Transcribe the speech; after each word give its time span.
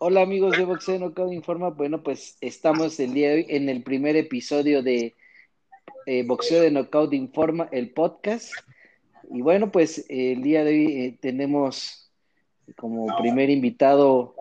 Hola 0.00 0.22
amigos 0.22 0.56
de 0.56 0.64
Boxeo 0.64 0.98
Knockout 0.98 1.32
Informa. 1.32 1.70
Bueno, 1.70 2.02
pues 2.02 2.38
estamos 2.40 3.00
el 3.00 3.14
día 3.14 3.30
de 3.30 3.34
hoy 3.34 3.46
en 3.48 3.68
el 3.68 3.82
primer 3.82 4.16
episodio 4.16 4.82
de 4.82 5.16
eh, 6.06 6.24
Boxeo 6.24 6.62
de 6.62 6.70
Knockout 6.70 7.12
Informa, 7.12 7.68
el 7.72 7.90
podcast. 7.92 8.52
Y 9.30 9.42
bueno, 9.42 9.72
pues 9.72 10.06
el 10.08 10.42
día 10.42 10.64
de 10.64 10.70
hoy 10.70 10.86
eh, 11.02 11.18
tenemos 11.20 12.12
como 12.76 13.06
primer 13.18 13.50
invitado 13.50 14.34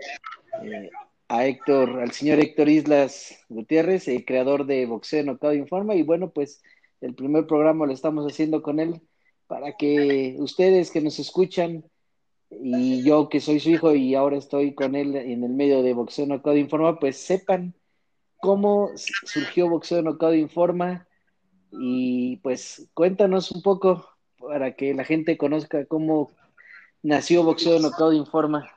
eh, 0.63 0.89
a 1.27 1.45
Héctor, 1.45 2.01
al 2.01 2.11
señor 2.11 2.39
Héctor 2.39 2.69
Islas 2.69 3.43
Gutiérrez, 3.49 4.07
el 4.07 4.25
creador 4.25 4.65
de 4.65 4.85
Boxeo 4.85 5.23
Knockout 5.23 5.55
Informa. 5.55 5.95
Y 5.95 6.03
bueno, 6.03 6.29
pues 6.29 6.61
el 7.01 7.15
primer 7.15 7.47
programa 7.47 7.85
lo 7.85 7.93
estamos 7.93 8.31
haciendo 8.31 8.61
con 8.61 8.79
él 8.79 9.01
para 9.47 9.75
que 9.75 10.35
ustedes 10.39 10.91
que 10.91 11.01
nos 11.01 11.19
escuchan 11.19 11.83
y 12.49 13.03
yo 13.03 13.29
que 13.29 13.39
soy 13.39 13.59
su 13.59 13.69
hijo 13.69 13.93
y 13.93 14.15
ahora 14.15 14.37
estoy 14.37 14.73
con 14.73 14.95
él 14.95 15.15
en 15.15 15.43
el 15.43 15.51
medio 15.51 15.83
de 15.83 15.93
Boxeo 15.93 16.25
Knockout 16.25 16.57
Informa, 16.57 16.99
pues 16.99 17.17
sepan 17.17 17.73
cómo 18.39 18.91
surgió 18.95 19.69
Boxeo 19.69 20.01
Knockout 20.01 20.35
Informa 20.35 21.07
y 21.71 22.37
pues 22.37 22.87
cuéntanos 22.93 23.51
un 23.51 23.61
poco 23.61 24.07
para 24.39 24.75
que 24.75 24.93
la 24.93 25.03
gente 25.03 25.37
conozca 25.37 25.85
cómo 25.85 26.31
nació 27.03 27.43
Boxeo 27.43 27.79
Knockout 27.79 28.13
Informa. 28.13 28.69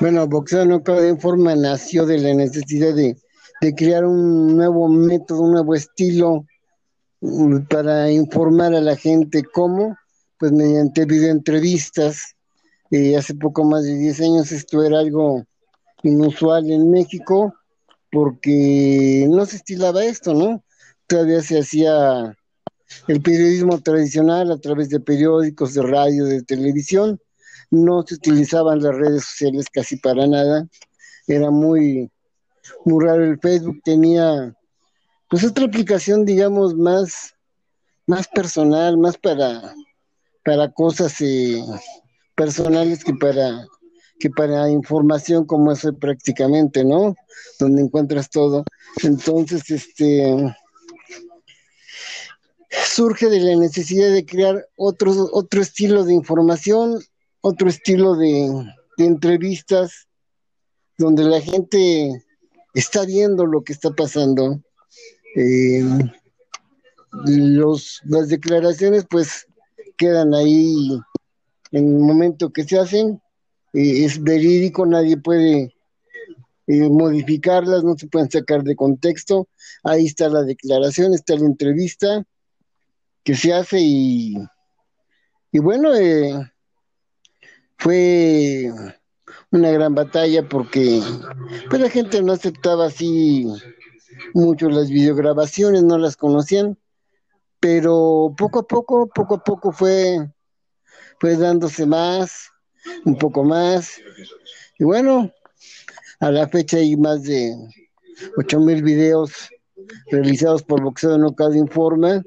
Bueno, 0.00 0.26
Boxeo 0.28 0.64
Knockout 0.64 1.04
Informa 1.04 1.56
nació 1.56 2.06
de 2.06 2.18
la 2.18 2.34
necesidad 2.34 2.94
de, 2.94 3.16
de 3.60 3.74
crear 3.74 4.04
un 4.04 4.56
nuevo 4.56 4.88
método, 4.88 5.42
un 5.42 5.52
nuevo 5.52 5.74
estilo 5.74 6.46
mm, 7.20 7.62
para 7.68 8.10
informar 8.10 8.74
a 8.74 8.80
la 8.80 8.94
gente 8.94 9.42
cómo, 9.42 9.96
pues 10.38 10.52
mediante 10.52 11.04
videoentrevistas. 11.04 12.36
Eh, 12.90 13.16
hace 13.16 13.34
poco 13.34 13.64
más 13.64 13.84
de 13.84 13.94
10 13.94 14.20
años 14.22 14.52
esto 14.52 14.82
era 14.82 15.00
algo 15.00 15.44
inusual 16.02 16.70
en 16.70 16.90
México 16.90 17.54
porque 18.10 19.26
no 19.28 19.44
se 19.44 19.56
estilaba 19.56 20.04
esto, 20.04 20.32
¿no? 20.32 20.64
Todavía 21.06 21.42
se 21.42 21.58
hacía 21.58 22.34
el 23.06 23.20
periodismo 23.20 23.80
tradicional 23.80 24.50
a 24.50 24.58
través 24.58 24.88
de 24.88 25.00
periódicos, 25.00 25.74
de 25.74 25.82
radio, 25.82 26.24
de 26.24 26.42
televisión. 26.42 27.20
No 27.70 28.02
se 28.06 28.14
utilizaban 28.14 28.82
las 28.82 28.94
redes 28.94 29.24
sociales 29.24 29.66
casi 29.70 29.96
para 29.96 30.26
nada. 30.26 30.66
Era 31.26 31.50
muy, 31.50 32.10
muy 32.84 33.04
raro 33.04 33.24
el 33.24 33.38
Facebook. 33.38 33.80
Tenía 33.84 34.54
pues 35.28 35.44
otra 35.44 35.66
aplicación, 35.66 36.24
digamos, 36.24 36.74
más, 36.74 37.34
más 38.06 38.26
personal, 38.28 38.96
más 38.96 39.18
para, 39.18 39.74
para 40.44 40.70
cosas 40.72 41.20
eh, 41.20 41.62
personales 42.34 43.04
que 43.04 43.14
para 43.14 43.66
que 44.18 44.30
para 44.30 44.68
información 44.68 45.46
como 45.46 45.72
eso 45.72 45.96
prácticamente, 45.96 46.84
¿no? 46.84 47.14
Donde 47.60 47.82
encuentras 47.82 48.28
todo. 48.30 48.64
Entonces, 49.02 49.70
este 49.70 50.34
surge 52.70 53.28
de 53.28 53.40
la 53.40 53.56
necesidad 53.56 54.10
de 54.10 54.26
crear 54.26 54.68
otro, 54.76 55.12
otro 55.32 55.62
estilo 55.62 56.04
de 56.04 56.14
información, 56.14 56.98
otro 57.40 57.68
estilo 57.68 58.16
de, 58.16 58.50
entrevistas, 58.98 60.08
donde 60.96 61.22
la 61.22 61.40
gente 61.40 62.24
está 62.74 63.04
viendo 63.04 63.46
lo 63.46 63.62
que 63.62 63.72
está 63.72 63.90
pasando. 63.92 64.60
Eh, 65.36 65.84
los, 67.24 68.00
las 68.04 68.28
declaraciones 68.28 69.06
pues 69.08 69.46
quedan 69.98 70.32
ahí 70.32 70.98
en 71.72 71.96
el 71.96 71.98
momento 71.98 72.50
que 72.50 72.64
se 72.64 72.78
hacen, 72.78 73.20
eh, 73.74 74.04
es 74.04 74.22
verídico, 74.22 74.86
nadie 74.86 75.18
puede 75.18 75.74
eh, 76.66 76.88
modificarlas, 76.88 77.84
no 77.84 77.96
se 77.98 78.06
pueden 78.06 78.30
sacar 78.30 78.62
de 78.62 78.76
contexto, 78.76 79.48
ahí 79.82 80.06
está 80.06 80.28
la 80.28 80.42
declaración, 80.42 81.12
está 81.12 81.34
la 81.34 81.46
entrevista 81.46 82.24
que 83.24 83.34
se 83.34 83.52
hace 83.52 83.78
y, 83.80 84.34
y 85.52 85.58
bueno, 85.58 85.94
eh, 85.94 86.50
fue 87.76 88.72
una 89.50 89.70
gran 89.70 89.94
batalla 89.94 90.48
porque 90.48 91.02
pues 91.68 91.82
la 91.82 91.90
gente 91.90 92.22
no 92.22 92.32
aceptaba 92.32 92.86
así 92.86 93.46
mucho 94.34 94.68
las 94.68 94.90
videograbaciones, 94.90 95.84
no 95.84 95.98
las 95.98 96.16
conocían, 96.16 96.78
pero 97.60 98.34
poco 98.36 98.60
a 98.60 98.66
poco, 98.66 99.08
poco 99.08 99.36
a 99.36 99.44
poco 99.44 99.72
fue, 99.72 100.18
fue 101.20 101.36
dándose 101.36 101.86
más, 101.86 102.50
un 103.04 103.16
poco 103.16 103.44
más, 103.44 104.00
y 104.78 104.84
bueno, 104.84 105.32
a 106.20 106.30
la 106.30 106.48
fecha 106.48 106.78
hay 106.78 106.96
más 106.96 107.22
de 107.22 107.54
ocho 108.36 108.60
mil 108.60 108.82
videos 108.82 109.48
realizados 110.10 110.62
por 110.62 110.82
Boxeo 110.82 111.12
de 111.12 111.18
Nocao 111.18 111.54
Informa, 111.54 112.22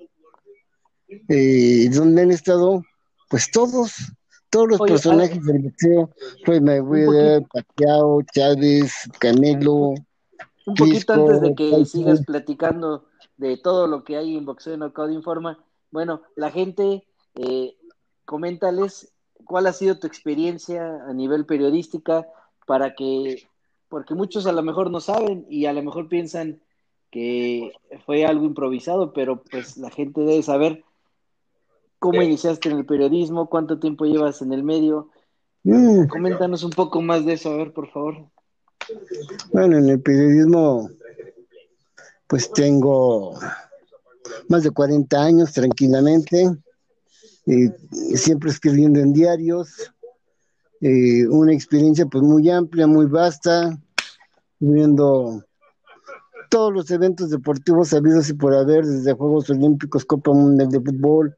eh, 1.27 1.89
donde 1.91 2.21
han 2.21 2.31
estado, 2.31 2.83
pues 3.29 3.51
todos, 3.51 3.93
todos 4.49 4.69
los 4.69 4.81
Oye, 4.81 4.93
personajes 4.93 5.43
del 5.45 5.59
boxeo, 5.59 6.09
Floyd 6.43 6.61
Mayweather, 6.61 7.43
Pacquiao, 7.51 8.21
Chávez, 8.33 8.93
Canelo, 9.19 9.93
Un 10.65 10.75
poquito 10.75 11.13
antes 11.13 11.41
de 11.41 11.55
que 11.55 11.85
sigas 11.85 12.23
platicando 12.25 13.05
de 13.41 13.57
todo 13.57 13.87
lo 13.87 14.03
que 14.03 14.17
hay 14.17 14.37
en 14.37 14.45
Boxeo 14.45 14.77
Knockout 14.77 15.11
Informa, 15.11 15.57
bueno, 15.89 16.21
la 16.35 16.51
gente, 16.51 17.03
eh, 17.35 17.75
coméntales 18.23 19.11
cuál 19.45 19.65
ha 19.65 19.73
sido 19.73 19.97
tu 19.97 20.05
experiencia 20.05 21.03
a 21.07 21.13
nivel 21.13 21.47
periodística 21.47 22.27
para 22.67 22.93
que, 22.93 23.47
porque 23.89 24.13
muchos 24.13 24.45
a 24.45 24.51
lo 24.51 24.61
mejor 24.61 24.91
no 24.91 25.01
saben 25.01 25.47
y 25.49 25.65
a 25.65 25.73
lo 25.73 25.81
mejor 25.81 26.07
piensan 26.07 26.61
que 27.09 27.73
fue 28.05 28.25
algo 28.25 28.45
improvisado, 28.45 29.11
pero 29.11 29.41
pues 29.43 29.75
la 29.77 29.89
gente 29.89 30.21
debe 30.21 30.43
saber 30.43 30.83
cómo 31.97 32.21
iniciaste 32.21 32.69
en 32.69 32.77
el 32.77 32.85
periodismo, 32.85 33.49
cuánto 33.49 33.79
tiempo 33.79 34.05
llevas 34.05 34.43
en 34.43 34.53
el 34.53 34.63
medio. 34.63 35.09
Mm, 35.63 36.07
Coméntanos 36.07 36.63
un 36.63 36.71
poco 36.71 37.01
más 37.01 37.25
de 37.25 37.33
eso, 37.33 37.51
a 37.51 37.57
ver, 37.57 37.73
por 37.73 37.89
favor. 37.89 38.17
bueno, 39.51 39.79
en 39.79 39.89
el 39.89 39.99
periodismo, 39.99 40.89
pues 42.31 42.49
tengo 42.53 43.37
más 44.47 44.63
de 44.63 44.71
40 44.71 45.21
años 45.21 45.51
tranquilamente, 45.51 46.49
eh, 47.45 47.69
siempre 48.15 48.49
escribiendo 48.49 49.01
en 49.01 49.11
diarios, 49.11 49.91
eh, 50.79 51.27
una 51.27 51.51
experiencia 51.51 52.05
pues 52.05 52.23
muy 52.23 52.49
amplia, 52.49 52.87
muy 52.87 53.05
vasta, 53.07 53.77
viendo 54.59 55.43
todos 56.49 56.71
los 56.71 56.89
eventos 56.89 57.31
deportivos 57.31 57.93
habidos 57.93 58.29
y 58.29 58.33
por 58.33 58.53
haber, 58.53 58.85
desde 58.85 59.11
Juegos 59.11 59.49
Olímpicos, 59.49 60.05
Copa 60.05 60.31
Mundial 60.31 60.69
de 60.69 60.79
Fútbol, 60.79 61.35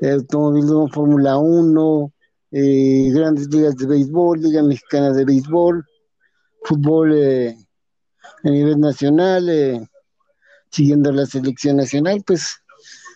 Automovilismo 0.00 0.88
Fórmula 0.88 1.36
1, 1.36 2.12
eh, 2.52 3.10
grandes 3.12 3.46
ligas 3.48 3.76
de 3.76 3.86
béisbol, 3.86 4.40
Liga 4.40 4.62
Mexicana 4.62 5.12
de 5.12 5.26
Béisbol, 5.26 5.84
fútbol 6.62 7.12
eh, 7.14 7.58
a 8.42 8.48
nivel 8.48 8.80
nacional, 8.80 9.50
eh, 9.50 9.86
siguiendo 10.70 11.12
la 11.12 11.26
selección 11.26 11.76
nacional, 11.76 12.22
pues 12.26 12.62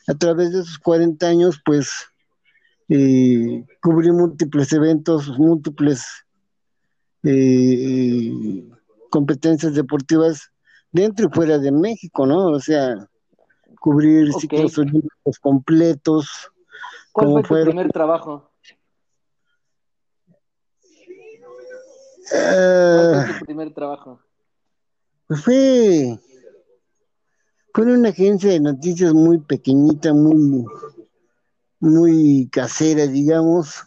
a 0.07 0.15
través 0.15 0.53
de 0.53 0.61
esos 0.61 0.79
40 0.79 1.27
años, 1.27 1.61
pues 1.65 1.91
eh, 2.89 3.65
cubrí 3.81 4.11
múltiples 4.11 4.73
eventos, 4.73 5.29
múltiples 5.39 6.05
eh, 7.23 8.65
competencias 9.11 9.75
deportivas 9.75 10.51
dentro 10.93 11.27
y 11.27 11.35
fuera 11.35 11.59
de 11.59 11.73
México, 11.73 12.27
¿no? 12.27 12.49
O 12.49 12.61
sea, 12.61 13.09
cubrir 13.81 14.31
Ok. 14.33 14.41
ciclos 14.41 14.79
olímpicos 14.79 15.39
completos, 15.41 16.29
¿Cuál 17.13 17.27
como 17.29 17.33
fue 17.33 17.43
tu 17.43 17.49
fueron, 17.49 17.75
primer 17.75 17.93
trabajo? 17.93 18.51
¿Cuál 22.29 22.41
ah, 22.41 23.25
fue 23.25 23.35
tu 23.35 23.45
primer 23.45 23.73
trabajo? 23.73 24.21
pues 25.27 25.41
fue, 25.43 26.19
en 27.83 27.91
una 27.91 28.11
agencia 28.11 28.51
de 28.51 28.61
noticias 28.61 29.13
muy 29.13 29.39
pequeñita, 29.39 30.13
muy, 30.13 30.65
muy 31.81 32.49
casera, 32.53 33.07
digamos, 33.07 33.85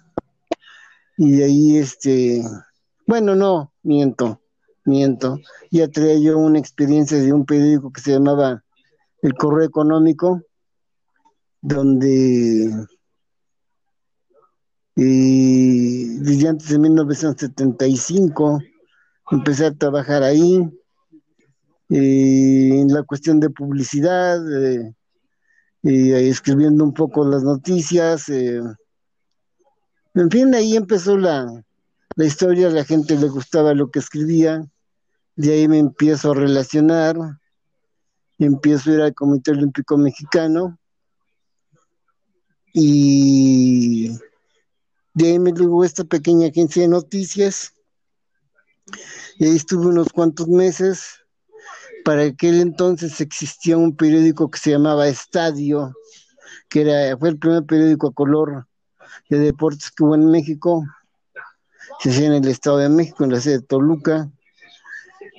y 1.17 1.31
de 1.31 1.45
ahí 1.45 1.77
este, 1.77 2.43
bueno, 3.05 3.35
no, 3.35 3.71
miento, 3.83 4.41
miento, 4.83 5.39
ya 5.71 5.87
traía 5.87 6.19
yo 6.19 6.37
una 6.37 6.59
experiencia 6.59 7.17
de 7.17 7.31
un 7.31 7.45
periódico 7.45 7.91
que 7.91 8.01
se 8.01 8.11
llamaba 8.11 8.63
El 9.21 9.33
Correo 9.33 9.65
Económico, 9.65 10.41
donde 11.61 12.65
eh, 14.97 16.17
desde 16.19 16.47
antes 16.49 16.69
de 16.69 16.79
1975 16.79 18.59
empecé 19.31 19.65
a 19.67 19.73
trabajar 19.73 20.23
ahí 20.23 20.69
en 21.89 22.87
la 22.93 23.03
cuestión 23.03 23.39
de 23.39 23.49
publicidad, 23.49 24.39
eh, 24.51 24.93
escribiendo 25.83 26.83
un 26.83 26.93
poco 26.93 27.25
las 27.25 27.43
noticias, 27.43 28.27
eh, 28.29 28.61
en 30.13 30.31
fin, 30.31 30.53
ahí 30.55 30.75
empezó 30.75 31.17
la, 31.17 31.63
la 32.15 32.25
historia, 32.25 32.69
la 32.69 32.83
gente 32.83 33.15
le 33.15 33.29
gustaba 33.29 33.73
lo 33.73 33.91
que 33.91 33.99
escribía, 33.99 34.65
de 35.35 35.53
ahí 35.53 35.67
me 35.67 35.77
empiezo 35.77 36.31
a 36.31 36.35
relacionar, 36.35 37.15
empiezo 38.39 38.89
a 38.89 38.93
ir 38.93 39.01
al 39.01 39.13
Comité 39.13 39.51
Olímpico 39.51 39.97
Mexicano 39.97 40.79
y 42.73 44.09
de 45.13 45.27
ahí 45.27 45.39
me 45.39 45.51
llegó 45.51 45.83
esta 45.83 46.03
pequeña 46.03 46.47
agencia 46.47 46.81
de 46.81 46.89
noticias 46.89 47.73
y 49.37 49.45
ahí 49.45 49.55
estuve 49.55 49.87
unos 49.87 50.09
cuantos 50.09 50.47
meses. 50.47 51.23
Para 52.07 52.23
aquel 52.23 52.61
entonces 52.61 53.19
existía 53.19 53.75
un 53.75 53.97
periódico 53.97 54.49
que 54.49 54.59
se 54.59 54.71
llamaba 54.71 55.09
Estadio, 55.09 55.93
que 56.69 56.83
era, 56.83 57.17
fue 57.17 57.27
el 57.27 57.37
primer 57.37 57.65
periódico 57.65 58.07
a 58.07 58.13
color 58.13 58.65
de 59.29 59.39
deportes 59.39 59.91
que 59.91 60.05
hubo 60.05 60.15
en 60.15 60.31
México 60.31 60.85
se 61.99 62.11
hacía 62.11 62.27
en 62.27 62.35
el 62.35 62.47
Estado 62.47 62.77
de 62.77 62.87
México, 62.87 63.25
en 63.25 63.33
la 63.33 63.41
sede 63.41 63.57
de 63.57 63.65
Toluca. 63.65 64.31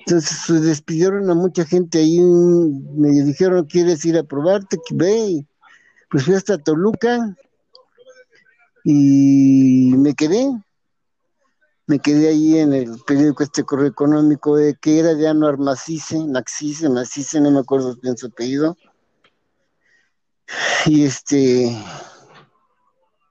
Entonces 0.01 0.41
se 0.45 0.61
despidieron 0.61 1.31
a 1.31 1.35
mucha 1.35 1.65
gente 1.65 2.01
ahí, 2.01 2.21
me 2.21 3.13
dijeron, 3.13 3.65
¿quieres 3.65 4.05
ir 4.05 4.19
a 4.19 4.23
probarte? 4.23 4.77
Ve, 4.91 5.47
pues 6.11 6.25
fui 6.25 6.35
hasta 6.35 6.59
Toluca 6.59 7.35
y 8.85 9.95
me 9.97 10.13
quedé, 10.13 10.51
me 11.89 11.99
quedé 12.01 12.29
ahí 12.29 12.59
en 12.59 12.75
el 12.75 13.01
periódico 13.07 13.43
este 13.43 13.65
correo 13.65 13.87
económico 13.87 14.57
de 14.57 14.75
que 14.75 14.99
era 14.99 15.15
de 15.15 15.27
Anuar 15.27 15.57
Macice, 15.57 16.19
Macice, 16.19 16.91
Macice, 16.91 17.41
no 17.41 17.51
me 17.51 17.61
acuerdo 17.61 17.97
bien 18.03 18.17
su 18.17 18.27
apellido. 18.27 18.77
Y 20.85 21.05
este, 21.05 21.75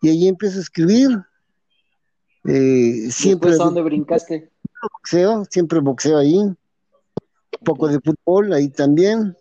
y 0.02 0.10
ahí 0.10 0.28
empiezo 0.28 0.58
a 0.58 0.62
escribir, 0.62 1.24
eh, 2.46 3.12
siempre. 3.12 3.52
¿A 3.52 3.58
dónde 3.58 3.84
brincaste? 3.84 4.52
Boxeo, 4.82 5.46
siempre 5.46 5.80
boxeo 5.80 6.18
ahí. 6.18 6.40
Un 6.40 6.58
poco 7.64 7.88
de 7.88 8.00
fútbol 8.00 8.54
ahí 8.54 8.70
también. 8.70 9.38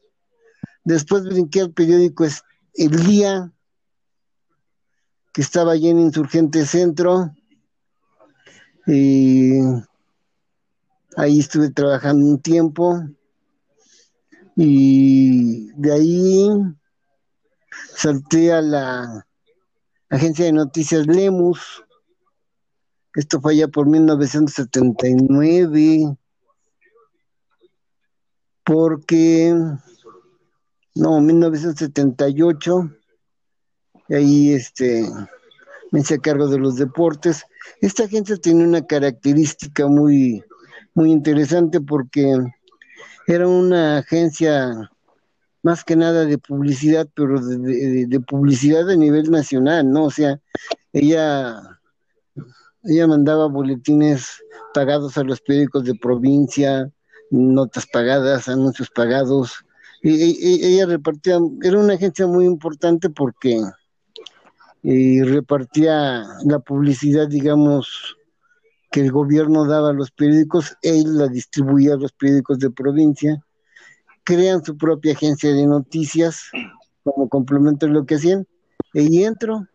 Después 0.84 1.24
brinqué 1.24 1.62
al 1.62 1.72
periódico 1.72 2.26
El 2.74 3.06
Día, 3.06 3.50
que 5.32 5.40
estaba 5.40 5.72
allí 5.72 5.88
en 5.88 6.00
Insurgente 6.00 6.66
Centro. 6.66 7.34
Y 8.86 9.58
ahí 11.16 11.40
estuve 11.40 11.70
trabajando 11.70 12.26
un 12.26 12.40
tiempo. 12.40 13.02
Y 14.56 15.70
de 15.72 15.92
ahí 15.92 16.48
salté 17.96 18.52
a 18.52 18.62
la 18.62 19.26
agencia 20.08 20.44
de 20.44 20.52
noticias 20.52 21.06
Lemus 21.06 21.82
esto 23.16 23.40
fue 23.40 23.56
ya 23.56 23.66
por 23.66 23.86
1979, 23.86 26.16
porque, 28.62 29.54
no, 30.94 31.20
1978, 31.22 32.90
y 34.08 34.14
ahí 34.14 34.52
este, 34.52 35.08
me 35.92 36.00
hice 36.00 36.18
cargo 36.18 36.48
de 36.48 36.58
los 36.58 36.76
deportes. 36.76 37.44
Esta 37.80 38.04
agencia 38.04 38.36
tiene 38.36 38.64
una 38.64 38.86
característica 38.86 39.86
muy, 39.86 40.42
muy 40.94 41.10
interesante 41.10 41.80
porque 41.80 42.36
era 43.26 43.48
una 43.48 43.98
agencia 43.98 44.90
más 45.62 45.84
que 45.84 45.96
nada 45.96 46.24
de 46.24 46.38
publicidad, 46.38 47.08
pero 47.14 47.40
de, 47.40 48.06
de 48.06 48.20
publicidad 48.20 48.88
a 48.88 48.96
nivel 48.96 49.30
nacional, 49.30 49.90
¿no? 49.90 50.04
O 50.04 50.10
sea, 50.10 50.40
ella 50.92 51.76
ella 52.88 53.06
mandaba 53.06 53.46
boletines 53.46 54.42
pagados 54.72 55.18
a 55.18 55.24
los 55.24 55.40
periódicos 55.40 55.84
de 55.84 55.94
provincia, 55.94 56.90
notas 57.30 57.86
pagadas, 57.86 58.48
anuncios 58.48 58.90
pagados. 58.90 59.54
Y, 60.02 60.64
ella 60.64 60.86
repartía, 60.86 61.38
era 61.62 61.78
una 61.78 61.94
agencia 61.94 62.26
muy 62.26 62.44
importante 62.44 63.10
porque 63.10 63.60
eh, 64.86 65.20
repartía 65.24 66.22
la 66.44 66.60
publicidad, 66.60 67.26
digamos, 67.26 68.16
que 68.92 69.00
el 69.00 69.10
gobierno 69.10 69.66
daba 69.66 69.90
a 69.90 69.92
los 69.92 70.12
periódicos, 70.12 70.76
él 70.80 71.18
la 71.18 71.26
distribuía 71.26 71.94
a 71.94 71.98
los 71.98 72.12
periódicos 72.12 72.60
de 72.60 72.70
provincia, 72.70 73.44
crean 74.22 74.64
su 74.64 74.76
propia 74.76 75.12
agencia 75.12 75.52
de 75.52 75.66
noticias 75.66 76.50
como 77.02 77.28
complemento 77.28 77.86
de 77.86 77.92
lo 77.92 78.06
que 78.06 78.14
hacían, 78.14 78.46
y 78.94 79.00
ahí 79.00 79.24
entro, 79.24 79.66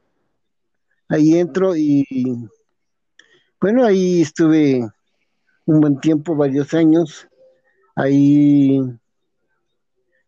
ahí 1.10 1.38
entro 1.38 1.76
y 1.76 2.06
bueno, 3.60 3.86
ahí 3.86 4.22
estuve 4.22 4.90
un 5.66 5.82
buen 5.82 6.00
tiempo, 6.00 6.36
varios 6.36 6.74
años. 6.74 7.28
Ahí 7.96 8.82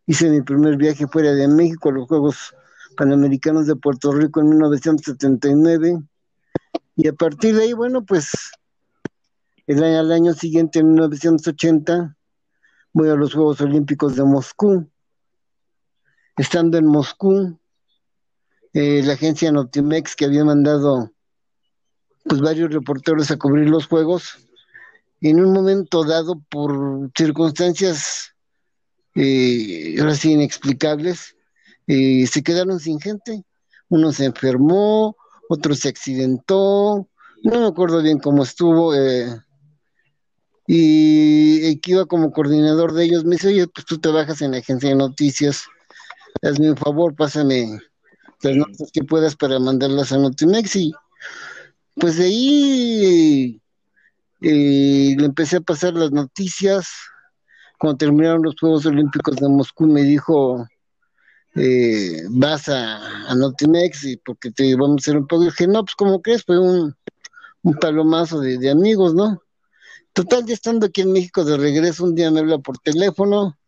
hice 0.06 0.30
mi 0.30 0.42
primer 0.42 0.76
viaje 0.76 1.08
fuera 1.08 1.32
de 1.32 1.48
México 1.48 1.90
los 1.90 2.06
Juegos 2.06 2.54
Panamericanos 2.96 3.66
de 3.66 3.76
Puerto 3.76 4.12
Rico 4.12 4.40
en 4.40 4.50
1979. 4.50 6.02
Y 6.96 7.08
a 7.08 7.12
partir 7.12 7.56
de 7.56 7.64
ahí, 7.64 7.72
bueno, 7.72 8.04
pues 8.04 8.30
el 9.66 9.82
año, 9.82 9.98
al 9.98 10.12
año 10.12 10.34
siguiente, 10.34 10.78
en 10.78 10.88
1980, 10.88 12.16
voy 12.92 13.08
a 13.08 13.14
los 13.14 13.34
Juegos 13.34 13.60
Olímpicos 13.60 14.16
de 14.16 14.24
Moscú. 14.24 14.88
Estando 16.36 16.78
en 16.78 16.86
Moscú, 16.86 17.58
eh, 18.72 19.02
la 19.04 19.12
agencia 19.12 19.52
Notimex 19.52 20.16
que 20.16 20.24
había 20.24 20.44
mandado 20.44 21.12
pues 22.24 22.40
varios 22.40 22.72
reporteros 22.72 23.30
a 23.30 23.36
cubrir 23.36 23.68
los 23.68 23.86
juegos. 23.86 24.38
En 25.20 25.40
un 25.40 25.52
momento 25.52 26.04
dado, 26.04 26.40
por 26.50 27.10
circunstancias 27.16 28.34
eh, 29.14 29.96
ahora 30.00 30.14
sí 30.14 30.32
inexplicables, 30.32 31.36
eh, 31.86 32.26
se 32.26 32.42
quedaron 32.42 32.80
sin 32.80 33.00
gente. 33.00 33.44
Uno 33.88 34.12
se 34.12 34.26
enfermó, 34.26 35.16
otro 35.48 35.74
se 35.74 35.88
accidentó, 35.88 37.08
no 37.42 37.60
me 37.60 37.66
acuerdo 37.66 38.02
bien 38.02 38.18
cómo 38.18 38.42
estuvo. 38.42 38.94
Eh, 38.94 39.28
y 40.66 41.78
que 41.80 41.92
iba 41.92 42.06
como 42.06 42.32
coordinador 42.32 42.94
de 42.94 43.04
ellos, 43.04 43.24
me 43.24 43.32
dice, 43.32 43.48
oye, 43.48 43.66
pues 43.66 43.84
tú 43.84 43.98
trabajas 43.98 44.40
en 44.40 44.52
la 44.52 44.58
agencia 44.58 44.88
de 44.88 44.94
noticias, 44.94 45.64
hazme 46.42 46.70
un 46.70 46.76
favor, 46.76 47.14
pásame 47.14 47.78
las 48.42 48.56
notas 48.56 48.90
que 48.92 49.04
puedas 49.04 49.36
para 49.36 49.58
mandarlas 49.58 50.12
a 50.12 50.18
Notimex 50.18 50.76
y 50.76 50.92
pues 51.94 52.16
de 52.16 52.24
ahí 52.24 53.62
eh, 54.40 55.14
le 55.18 55.24
empecé 55.24 55.56
a 55.56 55.60
pasar 55.60 55.94
las 55.94 56.10
noticias. 56.12 56.88
Cuando 57.78 57.98
terminaron 57.98 58.42
los 58.42 58.54
Juegos 58.58 58.86
Olímpicos 58.86 59.36
de 59.36 59.48
Moscú 59.48 59.86
me 59.86 60.02
dijo, 60.02 60.66
eh, 61.56 62.22
vas 62.30 62.68
a, 62.68 63.34
Notimex 63.34 64.04
y 64.04 64.16
porque 64.16 64.50
te 64.50 64.74
vamos 64.74 64.96
a 64.96 65.02
hacer 65.02 65.16
un 65.16 65.26
poco. 65.26 65.42
Y 65.42 65.46
dije, 65.46 65.66
no, 65.66 65.84
pues 65.84 65.94
como 65.94 66.20
crees, 66.20 66.44
fue 66.44 66.58
un, 66.58 66.94
palomazo 67.80 68.40
de, 68.40 68.70
amigos, 68.70 69.14
¿no? 69.14 69.40
Total, 70.12 70.44
ya 70.44 70.54
estando 70.54 70.86
aquí 70.86 71.00
en 71.00 71.12
México 71.12 71.44
de 71.44 71.56
regreso, 71.56 72.04
un 72.04 72.14
día 72.14 72.30
me 72.30 72.40
habla 72.40 72.58
por 72.58 72.78
teléfono, 72.78 73.58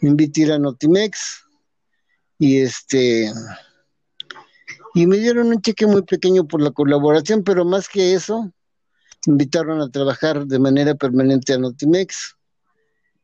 me 0.00 0.10
invita 0.10 0.40
a 0.40 0.44
ir 0.44 0.52
a 0.52 0.58
Notimex 0.58 1.44
y 2.38 2.58
este 2.58 3.32
y 4.94 5.06
me 5.06 5.18
dieron 5.18 5.48
un 5.48 5.60
cheque 5.60 5.86
muy 5.86 6.02
pequeño 6.02 6.46
por 6.46 6.60
la 6.60 6.70
colaboración, 6.70 7.44
pero 7.44 7.64
más 7.64 7.88
que 7.88 8.14
eso, 8.14 8.52
invitaron 9.26 9.80
a 9.80 9.90
trabajar 9.90 10.46
de 10.46 10.58
manera 10.58 10.94
permanente 10.94 11.52
a 11.52 11.58
Notimex 11.58 12.36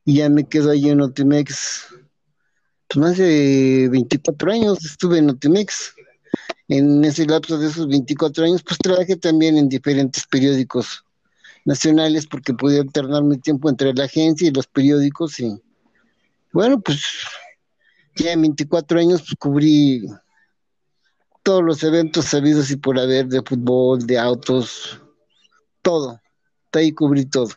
y 0.04 0.16
ya 0.16 0.28
me 0.28 0.48
quedo 0.48 0.70
ahí 0.70 0.88
en 0.88 0.98
Notimex. 0.98 1.86
Pues 2.88 2.96
más 2.96 3.16
de 3.18 3.88
24 3.90 4.52
años 4.52 4.84
estuve 4.84 5.18
en 5.18 5.26
Notimex. 5.26 5.94
En 6.68 7.04
ese 7.04 7.26
lapso 7.26 7.58
de 7.58 7.68
esos 7.68 7.88
24 7.88 8.44
años, 8.44 8.62
pues 8.62 8.78
trabajé 8.78 9.16
también 9.16 9.56
en 9.56 9.68
diferentes 9.68 10.26
periódicos 10.26 11.04
nacionales 11.64 12.26
porque 12.26 12.54
pude 12.54 12.80
alternar 12.80 13.22
mi 13.24 13.38
tiempo 13.38 13.68
entre 13.68 13.92
la 13.92 14.04
agencia 14.04 14.48
y 14.48 14.52
los 14.52 14.66
periódicos 14.66 15.38
y 15.40 15.60
bueno, 16.52 16.80
pues 16.80 17.02
ya 18.14 18.32
en 18.32 18.40
24 18.40 19.00
años 19.00 19.20
pues 19.22 19.34
cubrí 19.38 20.06
todos 21.42 21.62
los 21.62 21.82
eventos 21.82 22.24
sabidos 22.24 22.70
y 22.70 22.76
por 22.76 22.98
haber 22.98 23.26
de 23.26 23.42
fútbol, 23.42 24.06
de 24.06 24.18
autos, 24.18 25.00
todo. 25.82 26.20
Ahí 26.72 26.92
cubrí 26.92 27.24
todo. 27.24 27.48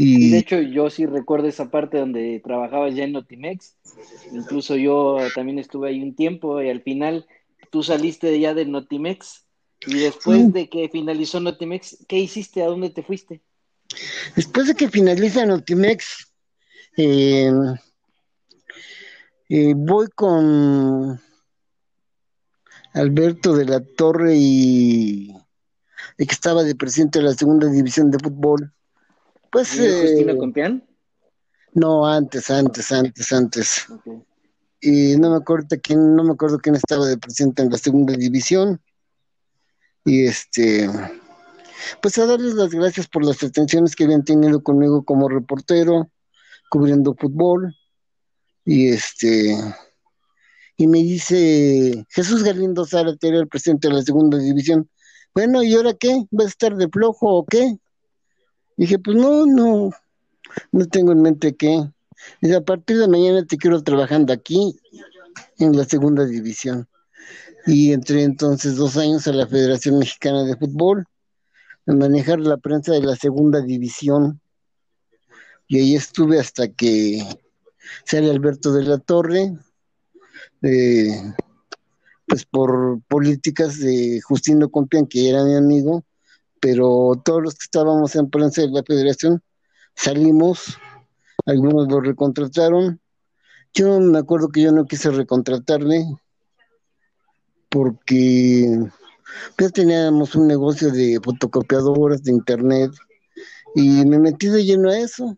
Y... 0.00 0.30
de 0.30 0.38
hecho 0.38 0.60
yo 0.60 0.90
sí 0.90 1.06
recuerdo 1.06 1.48
esa 1.48 1.70
parte 1.70 1.98
donde 1.98 2.40
trabajaba 2.44 2.88
ya 2.88 3.04
en 3.04 3.12
Notimex. 3.12 3.74
Incluso 4.32 4.76
yo 4.76 5.18
también 5.34 5.58
estuve 5.58 5.88
ahí 5.88 6.02
un 6.02 6.14
tiempo 6.14 6.62
y 6.62 6.70
al 6.70 6.82
final 6.82 7.26
tú 7.70 7.82
saliste 7.82 8.38
ya 8.38 8.54
de 8.54 8.64
Notimex 8.64 9.44
y 9.86 9.98
después 9.98 10.52
de 10.52 10.68
que 10.68 10.88
finalizó 10.88 11.40
Notimex, 11.40 12.04
¿qué 12.08 12.18
hiciste? 12.18 12.62
¿A 12.62 12.66
dónde 12.66 12.90
te 12.90 13.02
fuiste? 13.02 13.42
Después 14.36 14.66
de 14.66 14.74
que 14.74 14.88
finaliza 14.88 15.46
Notimex, 15.46 16.32
eh, 16.96 17.50
eh, 19.48 19.72
voy 19.76 20.08
con 20.14 21.20
Alberto 22.92 23.56
de 23.56 23.64
la 23.64 23.80
Torre 23.80 24.34
y 24.36 25.32
de 26.18 26.26
que 26.26 26.34
estaba 26.34 26.64
de 26.64 26.74
presidente 26.74 27.20
de 27.20 27.26
la 27.26 27.34
segunda 27.34 27.68
división 27.68 28.10
de 28.10 28.18
fútbol. 28.18 28.72
Pues. 29.50 29.78
Eh, 29.78 30.36
Compián? 30.38 30.86
No, 31.74 32.06
antes, 32.06 32.50
antes, 32.50 32.90
antes, 32.92 33.32
antes. 33.32 33.86
Y 34.80 35.16
no 35.16 35.30
me 35.30 35.36
acuerdo 35.36 35.76
quién, 35.82 36.14
no 36.14 36.24
me 36.24 36.32
acuerdo 36.32 36.58
quién 36.58 36.74
estaba 36.74 37.06
de 37.06 37.18
presidente 37.18 37.62
en 37.62 37.70
la 37.70 37.78
segunda 37.78 38.14
división. 38.14 38.80
Y 40.04 40.24
este, 40.24 40.88
pues 42.00 42.18
a 42.18 42.26
darles 42.26 42.54
las 42.54 42.70
gracias 42.70 43.08
por 43.08 43.24
las 43.24 43.42
atenciones 43.42 43.94
que 43.94 44.04
habían 44.04 44.24
tenido 44.24 44.62
conmigo 44.62 45.04
como 45.04 45.28
reportero, 45.28 46.10
cubriendo 46.70 47.14
fútbol. 47.14 47.74
Y 48.64 48.88
este, 48.88 49.56
y 50.76 50.86
me 50.86 50.98
dice 50.98 52.04
Jesús 52.10 52.42
Galindo 52.44 52.86
Zárate, 52.86 53.28
el 53.28 53.48
presidente 53.48 53.88
de 53.88 53.94
la 53.94 54.02
segunda 54.02 54.38
división. 54.38 54.88
Bueno, 55.34 55.62
¿y 55.62 55.74
ahora 55.74 55.94
qué? 55.94 56.24
¿Va 56.38 56.44
a 56.44 56.48
estar 56.48 56.76
de 56.76 56.88
flojo 56.88 57.38
o 57.38 57.46
qué? 57.46 57.78
Dije, 58.78 58.98
pues 58.98 59.16
no, 59.16 59.44
no, 59.44 59.90
no 60.72 60.86
tengo 60.86 61.12
en 61.12 61.20
mente 61.20 61.54
qué. 61.54 61.90
Dice, 62.40 62.56
a 62.56 62.60
partir 62.62 62.98
de 62.98 63.08
mañana 63.08 63.44
te 63.44 63.58
quiero 63.58 63.82
trabajando 63.82 64.32
aquí 64.32 64.78
en 65.58 65.76
la 65.76 65.84
segunda 65.84 66.24
división. 66.24 66.88
Y 67.66 67.92
entré 67.92 68.22
entonces 68.22 68.76
dos 68.76 68.96
años 68.96 69.26
a 69.26 69.32
la 69.32 69.46
Federación 69.46 69.98
Mexicana 69.98 70.44
de 70.44 70.56
Fútbol, 70.56 71.06
a 71.86 71.92
manejar 71.92 72.38
la 72.38 72.56
prensa 72.56 72.92
de 72.92 73.02
la 73.02 73.16
segunda 73.16 73.60
división. 73.60 74.40
Y 75.66 75.78
ahí 75.78 75.94
estuve 75.94 76.38
hasta 76.38 76.68
que 76.68 77.22
sale 78.04 78.30
Alberto 78.30 78.72
de 78.72 78.84
la 78.84 78.98
Torre, 78.98 79.54
pues 80.60 82.44
por 82.50 83.00
políticas 83.08 83.78
de 83.80 84.20
Justino 84.22 84.70
Compián, 84.70 85.06
que 85.06 85.28
era 85.28 85.44
mi 85.44 85.56
amigo, 85.56 86.04
pero 86.60 87.12
todos 87.24 87.42
los 87.42 87.54
que 87.54 87.64
estábamos 87.64 88.14
en 88.16 88.30
prensa 88.30 88.62
de 88.62 88.68
la 88.68 88.82
federación 88.82 89.42
salimos, 89.94 90.78
algunos 91.46 91.88
lo 91.88 92.00
recontrataron. 92.00 93.00
Yo 93.74 94.00
me 94.00 94.18
acuerdo 94.18 94.48
que 94.48 94.62
yo 94.62 94.72
no 94.72 94.86
quise 94.86 95.10
recontratarme 95.10 96.18
porque 97.68 98.86
ya 99.58 99.68
teníamos 99.68 100.34
un 100.34 100.46
negocio 100.46 100.90
de 100.90 101.20
fotocopiadoras 101.22 102.22
de 102.22 102.32
internet 102.32 102.92
y 103.74 104.04
me 104.06 104.18
metí 104.18 104.48
de 104.48 104.64
lleno 104.64 104.90
a 104.90 104.98
eso. 104.98 105.36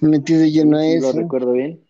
Me 0.00 0.10
metí 0.10 0.34
de 0.34 0.50
lleno 0.50 0.78
a 0.78 0.86
eso. 0.86 1.12
Lo 1.12 1.20
recuerdo 1.20 1.52
bien. 1.52 1.82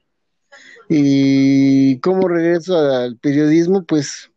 Y 0.88 1.98
cómo 2.00 2.28
regreso 2.28 2.76
al 2.78 3.18
periodismo, 3.18 3.84
pues. 3.84 4.30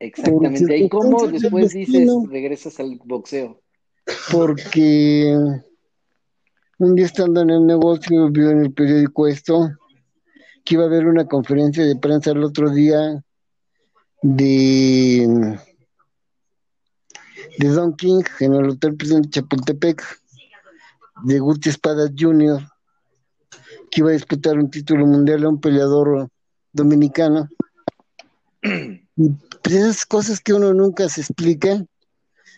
Exactamente. 0.00 0.78
¿Y 0.78 0.88
cómo 0.88 1.26
después 1.26 1.72
dices 1.72 2.08
regresas 2.30 2.78
al 2.80 2.98
boxeo? 3.04 3.60
Porque 4.32 5.34
un 6.78 6.94
día 6.94 7.06
estando 7.06 7.42
en 7.42 7.50
el 7.50 7.66
negocio, 7.66 8.30
vio 8.30 8.50
en 8.50 8.60
el 8.60 8.72
periódico 8.72 9.26
esto, 9.26 9.70
que 10.64 10.74
iba 10.74 10.84
a 10.84 10.86
haber 10.86 11.06
una 11.06 11.26
conferencia 11.26 11.84
de 11.84 11.96
prensa 11.96 12.30
el 12.30 12.44
otro 12.44 12.70
día 12.70 13.22
de, 14.22 15.58
de 17.58 17.68
Don 17.68 17.94
King 17.96 18.22
en 18.40 18.54
el 18.54 18.70
Hotel 18.70 18.96
Presidente 18.96 19.30
Chapultepec, 19.30 20.02
de 21.24 21.38
Guti 21.40 21.68
Espadas 21.70 22.12
Jr., 22.16 22.62
que 23.90 24.00
iba 24.00 24.10
a 24.10 24.12
disputar 24.12 24.56
un 24.58 24.70
título 24.70 25.06
mundial 25.06 25.44
a 25.44 25.48
un 25.48 25.60
peleador 25.60 26.28
dominicano. 26.72 27.48
Y 29.20 29.32
pues, 29.62 29.76
esas 29.76 30.06
cosas 30.06 30.40
que 30.40 30.52
uno 30.52 30.72
nunca 30.74 31.08
se 31.08 31.20
explica. 31.20 31.84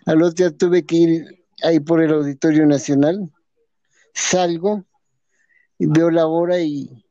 Al 0.07 0.23
otro 0.23 0.35
día 0.49 0.57
tuve 0.57 0.85
que 0.85 0.97
ir 0.97 1.45
ahí 1.63 1.81
por 1.81 2.03
el 2.03 2.13
Auditorio 2.13 2.67
Nacional. 2.67 3.31
Salgo 4.15 4.85
y 5.79 5.87
veo 5.87 6.11
la 6.11 6.27
hora 6.27 6.59
y 6.61 7.05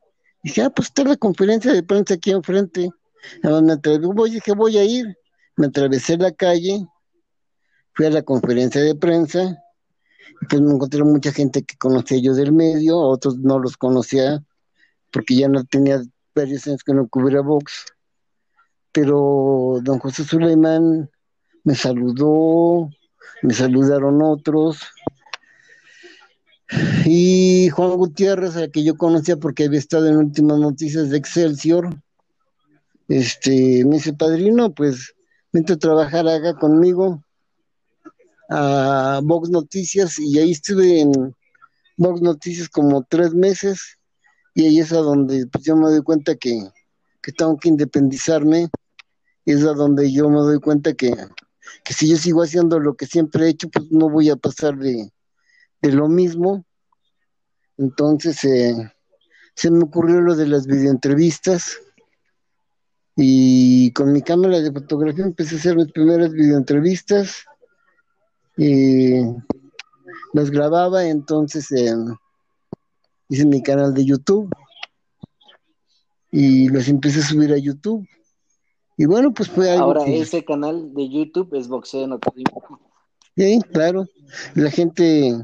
dije, 0.44 0.62
ah, 0.62 0.70
pues 0.70 0.90
está 0.90 1.04
la 1.04 1.18
conferencia 1.18 1.72
de 1.74 1.84
prensa 1.84 2.16
aquí 2.16 2.32
enfrente. 2.32 2.90
Me 3.44 3.52
voy, 4.14 4.32
dije, 4.32 4.54
voy 4.54 4.78
a 4.78 4.84
ir. 4.84 5.18
Me 5.56 5.68
atravesé 5.68 6.18
la 6.18 6.32
calle, 6.32 6.86
fui 7.94 8.06
a 8.06 8.10
la 8.10 8.22
conferencia 8.22 8.82
de 8.82 8.96
prensa 8.96 9.62
pues 10.48 10.62
me 10.62 10.74
encontré 10.74 11.04
mucha 11.04 11.32
gente 11.32 11.64
que 11.64 11.76
conocía 11.78 12.20
yo 12.20 12.34
del 12.34 12.54
medio, 12.54 12.98
otros 12.98 13.38
no 13.38 13.60
los 13.60 13.78
conocía 13.78 14.44
porque 15.12 15.36
ya 15.36 15.50
no 15.50 15.64
tenía 15.66 16.02
varios 16.36 16.66
años 16.68 16.84
que 16.84 16.94
no 16.94 17.08
cubría 17.08 17.42
box. 17.42 17.86
Pero 18.92 19.80
don 19.84 20.00
José 20.00 20.24
Suleimán 20.24 21.10
me 21.64 21.76
saludó, 21.76 22.90
me 23.42 23.54
saludaron 23.54 24.22
otros. 24.22 24.80
Y 27.06 27.70
Juan 27.70 27.98
Gutiérrez, 27.98 28.56
a 28.56 28.68
que 28.68 28.84
yo 28.84 28.96
conocía 28.98 29.38
porque 29.38 29.66
había 29.66 29.80
estado 29.80 30.08
en 30.08 30.18
últimas 30.18 30.60
noticias 30.60 31.10
de 31.10 31.18
Excelsior, 31.18 31.90
este, 33.08 33.84
me 33.86 33.96
dice, 33.96 34.14
padrino, 34.14 34.74
pues 34.74 35.16
vente 35.52 35.74
a 35.74 35.78
trabajar 35.78 36.28
acá 36.28 36.54
conmigo 36.54 37.24
a 38.50 39.20
Vox 39.24 39.50
Noticias 39.50 40.20
y 40.20 40.40
ahí 40.40 40.52
estuve 40.52 41.02
en 41.02 41.36
Vox 41.98 42.22
Noticias 42.22 42.70
como 42.70 43.04
tres 43.04 43.34
meses 43.34 43.98
y 44.56 44.66
ahí 44.66 44.80
es 44.80 44.92
a 44.92 44.98
donde 44.98 45.46
pues, 45.48 45.64
yo 45.64 45.76
me 45.76 45.90
doy 45.90 46.02
cuenta 46.02 46.36
que, 46.36 46.70
tengo 47.38 47.58
que 47.58 47.70
independizarme 47.70 48.70
es 49.54 49.66
a 49.66 49.74
donde 49.74 50.12
yo 50.12 50.30
me 50.30 50.38
doy 50.38 50.60
cuenta 50.60 50.94
que, 50.94 51.14
si 51.90 52.10
yo 52.10 52.18
sigo 52.18 52.44
haciendo 52.44 52.80
lo 52.80 52.96
que 52.96 53.06
siempre 53.06 53.46
he 53.46 53.50
hecho, 53.50 53.70
pues 53.70 53.92
no 53.92 54.10
voy 54.10 54.30
a 54.30 54.36
pasar 54.36 54.78
de, 54.78 55.12
lo 55.82 56.08
mismo. 56.08 56.66
Entonces 57.78 58.44
eh, 58.44 58.76
se 59.56 59.72
me 59.72 59.84
ocurrió 59.84 60.22
lo 60.22 60.36
de 60.36 60.48
las 60.48 60.68
videoentrevistas 60.68 61.80
y 63.16 63.92
con 63.94 64.12
mi 64.12 64.22
cámara 64.22 64.60
de 64.60 64.72
fotografía 64.72 65.26
empecé 65.26 65.56
a 65.56 65.58
hacer 65.60 65.76
mis 65.76 65.92
primeras 65.92 66.32
videoentrevistas 66.32 67.46
y 68.58 69.22
los 70.34 70.52
grababa, 70.52 71.06
entonces 71.06 71.72
eh, 71.72 71.96
hice 73.30 73.46
mi 73.46 73.64
canal 73.64 73.94
de 73.94 74.06
YouTube 74.06 74.50
y 76.32 76.70
los 76.70 76.88
empecé 76.88 77.20
a 77.20 77.24
subir 77.24 77.54
a 77.54 77.58
YouTube. 77.58 78.08
Y 79.00 79.06
bueno, 79.06 79.34
pues 79.34 79.50
fue 79.50 79.72
algo. 79.72 79.86
Ahora, 79.86 80.06
ese 80.06 80.44
canal 80.44 80.94
de 80.94 81.10
YouTube 81.10 81.56
es 81.56 81.68
Boxeo 81.68 82.06
no 82.06 82.20
Sí, 83.36 83.60
claro. 83.72 84.06
La 84.56 84.70
gente, 84.70 85.36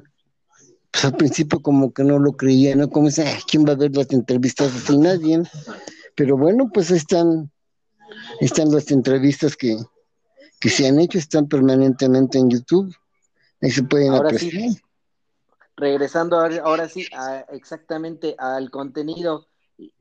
pues 0.92 1.06
al 1.06 1.16
principio 1.16 1.62
como 1.62 1.94
que 1.94 2.04
no 2.04 2.20
lo 2.20 2.34
creía, 2.34 2.76
¿no? 2.76 2.90
Como 2.90 3.08
dice, 3.08 3.26
¿quién 3.50 3.66
va 3.66 3.72
a 3.72 3.78
ver 3.78 3.96
las 3.96 4.12
entrevistas 4.12 4.76
así? 4.76 4.98
Nadie. 4.98 5.42
Pero 6.16 6.38
bueno, 6.38 6.70
pues 6.72 6.92
están, 6.92 7.50
están 8.42 8.72
las 8.72 8.92
entrevistas 8.92 9.56
que, 9.56 9.78
que 10.60 10.70
se 10.70 10.88
han 10.88 11.00
hecho, 11.00 11.18
están 11.18 11.48
permanentemente 11.48 12.38
en 12.38 12.50
YouTube 12.50 12.94
ahora 14.10 14.38
sí, 14.38 14.82
regresando 15.76 16.38
ahora, 16.38 16.88
sí 16.90 17.08
exactamente 17.52 18.36
al 18.38 18.70
contenido, 18.70 19.48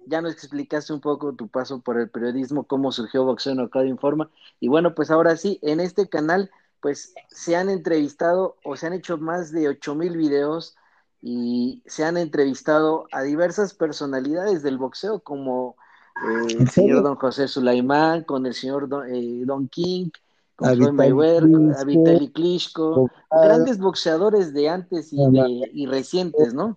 ya 0.07 0.21
nos 0.21 0.33
explicaste 0.33 0.93
un 0.93 1.01
poco 1.01 1.35
tu 1.35 1.49
paso 1.49 1.81
por 1.81 1.99
el 1.99 2.09
periodismo, 2.09 2.65
cómo 2.65 2.93
surgió 2.93 3.25
Boxeo 3.25 3.55
Knockout 3.55 3.87
Informa, 3.87 4.31
y 4.61 4.69
bueno, 4.69 4.95
pues 4.95 5.11
ahora 5.11 5.37
sí, 5.37 5.59
en 5.63 5.81
este 5.81 6.09
canal, 6.09 6.51
pues 6.81 7.15
se 7.29 7.57
han 7.57 7.71
entrevistado 7.71 8.57
o 8.65 8.77
se 8.77 8.87
han 8.87 8.93
hecho 8.93 9.17
más 9.17 9.51
de 9.53 9.69
ocho 9.69 9.95
mil 9.95 10.17
videos 10.17 10.77
y 11.23 11.83
se 11.87 12.05
han 12.05 12.19
entrevistado 12.19 13.07
a 13.11 13.23
diversas 13.23 13.73
personalidades 13.73 14.63
del 14.63 14.77
boxeo, 14.77 15.21
como 15.21 15.77
eh, 16.17 16.57
el 16.61 16.69
señor 16.69 17.03
Don 17.03 17.17
José 17.17 17.49
Sulaimán, 17.49 18.25
con 18.25 18.45
el 18.45 18.55
señor 18.55 18.89
eh, 19.09 19.43
Don 19.47 19.69
King, 19.69 20.11
con 20.55 20.77
Floyd 20.77 20.93
Mayweather, 20.93 21.45
a 21.79 21.85
Vitaly 21.85 22.31
Klitschko, 22.31 23.11
grandes 23.31 23.79
boxeadores 23.79 24.53
de 24.53 24.69
antes 24.69 25.13
y, 25.13 25.17
de, 25.17 25.71
y 25.73 25.87
recientes, 25.87 26.53
¿no? 26.55 26.77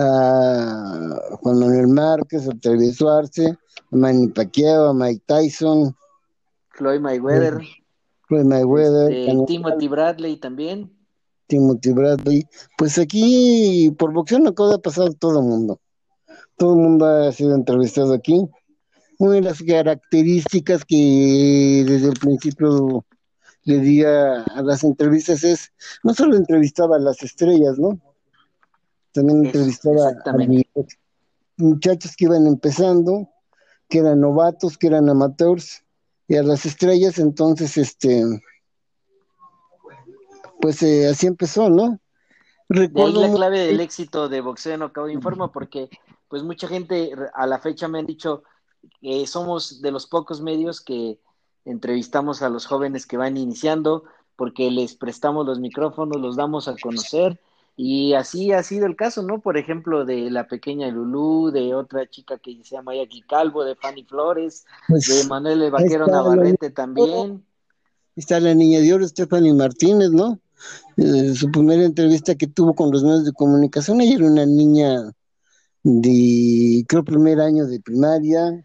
A 0.00 1.36
Juan 1.40 1.58
Manuel 1.58 1.88
Márquez, 1.88 2.48
a 2.48 2.52
Trevi 2.52 2.92
Suarce, 2.92 3.48
a 3.48 3.96
Manny 3.96 4.28
Pacquiao, 4.28 4.90
a 4.90 4.94
Mike 4.94 5.22
Tyson, 5.26 5.94
Floyd 6.70 7.00
Mayweather, 7.00 7.60
Floyd 8.28 8.44
Mayweather, 8.44 9.12
este, 9.12 9.44
Timothy 9.46 9.88
Bradley 9.88 10.36
también. 10.36 10.92
Timothy 11.48 11.92
Bradley. 11.92 12.46
Pues 12.76 12.98
aquí 12.98 13.92
por 13.98 14.12
boxeo 14.12 14.38
no 14.38 14.50
ha 14.50 14.78
pasado 14.78 15.12
todo 15.14 15.40
el 15.40 15.46
mundo. 15.46 15.80
Todo 16.56 16.74
el 16.74 16.80
mundo 16.80 17.06
ha 17.06 17.32
sido 17.32 17.54
entrevistado 17.54 18.14
aquí 18.14 18.48
una 19.18 19.34
de 19.34 19.42
las 19.42 19.62
características 19.62 20.84
que 20.84 21.84
desde 21.86 22.08
el 22.08 22.18
principio 22.18 23.04
le 23.64 23.78
di 23.80 24.04
a, 24.04 24.44
las 24.62 24.84
entrevistas 24.84 25.44
es, 25.44 25.72
no 26.04 26.14
solo 26.14 26.36
entrevistaba 26.36 26.96
a 26.96 27.00
las 27.00 27.22
estrellas, 27.22 27.78
¿no? 27.78 28.00
También 29.18 29.46
entrevistaba 29.46 30.10
a 30.10 30.32
muchachos 31.56 32.14
que 32.16 32.26
iban 32.26 32.46
empezando, 32.46 33.28
que 33.88 33.98
eran 33.98 34.20
novatos, 34.20 34.78
que 34.78 34.86
eran 34.86 35.08
amateurs, 35.08 35.82
y 36.28 36.36
a 36.36 36.44
las 36.44 36.64
estrellas, 36.66 37.18
entonces, 37.18 37.76
este, 37.76 38.22
pues 40.60 40.80
eh, 40.84 41.08
así 41.08 41.26
empezó, 41.26 41.68
¿no? 41.68 41.98
Recuerdo 42.68 43.20
de 43.20 43.26
ahí 43.26 43.30
la 43.32 43.36
clave 43.36 43.58
del 43.66 43.80
éxito 43.80 44.28
de 44.28 44.40
Boxeo 44.40 44.76
Knockout 44.76 45.10
Informa, 45.10 45.50
porque 45.50 45.90
pues 46.28 46.44
mucha 46.44 46.68
gente 46.68 47.10
a 47.34 47.46
la 47.48 47.58
fecha 47.58 47.88
me 47.88 47.98
han 47.98 48.06
dicho 48.06 48.44
que 49.00 49.26
somos 49.26 49.80
de 49.82 49.90
los 49.90 50.06
pocos 50.06 50.40
medios 50.40 50.80
que 50.80 51.18
entrevistamos 51.64 52.40
a 52.42 52.50
los 52.50 52.66
jóvenes 52.66 53.04
que 53.04 53.16
van 53.16 53.36
iniciando, 53.36 54.04
porque 54.36 54.70
les 54.70 54.94
prestamos 54.94 55.44
los 55.44 55.58
micrófonos, 55.58 56.20
los 56.20 56.36
damos 56.36 56.68
a 56.68 56.76
conocer, 56.80 57.40
y 57.80 58.14
así 58.14 58.50
ha 58.50 58.64
sido 58.64 58.86
el 58.86 58.96
caso, 58.96 59.22
¿no? 59.22 59.40
Por 59.40 59.56
ejemplo, 59.56 60.04
de 60.04 60.32
la 60.32 60.48
pequeña 60.48 60.88
Lulú, 60.88 61.52
de 61.52 61.76
otra 61.76 62.10
chica 62.10 62.36
que 62.36 62.58
se 62.64 62.74
llama 62.74 62.96
Jackie 62.96 63.22
Calvo, 63.22 63.62
de 63.62 63.76
Fanny 63.76 64.02
Flores, 64.02 64.64
pues, 64.88 65.06
de 65.06 65.28
Manuel 65.28 65.62
el 65.62 65.70
Vaquero 65.70 66.08
Navarrete 66.08 66.70
también. 66.70 67.46
Está 68.16 68.40
la 68.40 68.52
niña 68.52 68.80
de 68.80 68.92
oro, 68.92 69.06
Stephanie 69.06 69.54
Martínez, 69.54 70.10
¿no? 70.10 70.40
Eh, 70.96 71.32
su 71.36 71.52
primera 71.52 71.84
entrevista 71.84 72.34
que 72.34 72.48
tuvo 72.48 72.74
con 72.74 72.90
los 72.90 73.04
medios 73.04 73.24
de 73.24 73.32
comunicación, 73.32 74.00
ella 74.00 74.16
era 74.16 74.26
una 74.26 74.44
niña 74.44 75.12
de, 75.84 76.84
creo, 76.88 77.04
primer 77.04 77.40
año 77.40 77.64
de 77.64 77.78
primaria, 77.78 78.60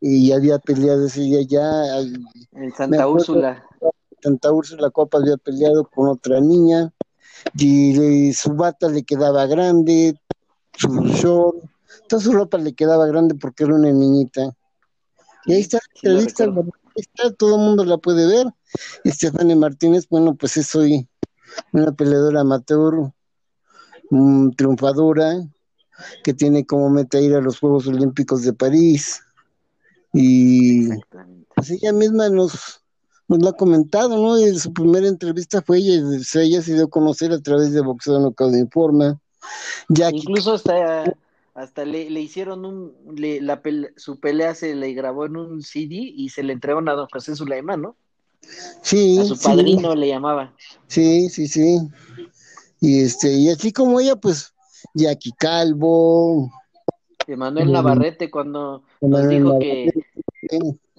y 0.00 0.32
había 0.32 0.58
peleado 0.58 1.06
ese 1.06 1.20
día 1.20 1.42
ya. 1.42 2.00
En 2.00 2.72
Santa 2.76 3.06
Úrsula. 3.06 3.64
Santa 4.20 4.50
Úrsula 4.50 4.90
Copa 4.90 5.18
había 5.18 5.36
peleado 5.36 5.84
con 5.84 6.08
otra 6.08 6.40
niña, 6.40 6.92
y, 7.54 8.32
su 8.32 8.54
bata 8.54 8.88
le 8.88 9.02
quedaba 9.02 9.46
grande, 9.46 10.20
su 10.76 10.88
short, 10.88 11.56
toda 12.08 12.22
su 12.22 12.32
ropa 12.32 12.58
le 12.58 12.74
quedaba 12.74 13.06
grande 13.06 13.34
porque 13.34 13.64
era 13.64 13.74
una 13.74 13.90
niñita. 13.90 14.54
Y 15.46 15.54
ahí 15.54 15.60
está 15.60 15.78
la 16.02 16.10
entrevista, 16.10 16.46
está, 16.94 17.32
todo 17.32 17.56
el 17.56 17.62
mundo 17.62 17.84
la 17.84 17.98
puede 17.98 18.26
ver. 18.26 18.46
Estefania 19.04 19.56
Martínez, 19.56 20.06
bueno, 20.08 20.34
pues 20.34 20.56
es 20.56 20.74
hoy 20.74 21.08
una 21.72 21.92
peleadora 21.92 22.40
amateur, 22.40 23.12
triunfadora, 24.56 25.34
que 26.22 26.34
tiene 26.34 26.64
como 26.64 26.90
meta 26.90 27.20
ir 27.20 27.34
a 27.34 27.40
los 27.40 27.58
Juegos 27.58 27.86
Olímpicos 27.86 28.42
de 28.42 28.52
París. 28.52 29.20
Y 30.12 30.88
pues 31.54 31.70
ella 31.70 31.92
misma 31.92 32.28
nos, 32.28 32.82
nos 33.28 33.42
lo 33.42 33.48
ha 33.50 33.56
comentado, 33.56 34.16
¿no? 34.16 34.38
Y 34.38 34.58
su 34.58 34.72
primera 34.72 35.06
entrevista 35.06 35.62
fue 35.62 35.78
ella, 35.78 36.02
ella 36.34 36.62
se 36.62 36.74
dio 36.74 36.84
a 36.84 36.90
conocer 36.90 37.32
a 37.32 37.40
través 37.40 37.72
de 37.72 37.82
Boxeo 37.82 38.18
No 38.18 38.50
de 38.50 38.58
Informa. 38.58 39.20
Incluso 40.12 40.54
hasta, 40.54 41.14
hasta 41.54 41.84
le, 41.84 42.04
hicieron 42.20 42.64
un, 42.64 42.92
la, 43.16 43.60
su 43.96 44.18
pelea 44.18 44.54
se 44.54 44.74
le 44.74 44.92
grabó 44.94 45.26
en 45.26 45.36
un 45.36 45.62
CD 45.62 45.94
y 45.94 46.30
se 46.30 46.42
le 46.42 46.54
entregaron 46.54 46.88
a 46.88 46.94
don 46.94 47.08
José 47.12 47.36
Sulaimán, 47.36 47.82
¿no? 47.82 47.96
Sí. 48.82 49.18
A 49.18 49.24
su 49.24 49.38
padrino 49.38 49.94
le 49.94 50.08
llamaba. 50.08 50.52
Sí, 50.86 51.28
sí, 51.28 51.48
sí. 51.48 51.78
Y 52.80 53.00
este, 53.02 53.32
y 53.32 53.50
así 53.50 53.72
como 53.72 54.00
ella, 54.00 54.16
pues, 54.16 54.54
Jackie 54.94 55.32
Calvo. 55.32 56.50
Emanuel 57.26 57.72
Navarrete 57.72 58.30
cuando 58.30 58.82
nos 59.02 59.28
dijo 59.28 59.58
que 59.58 59.92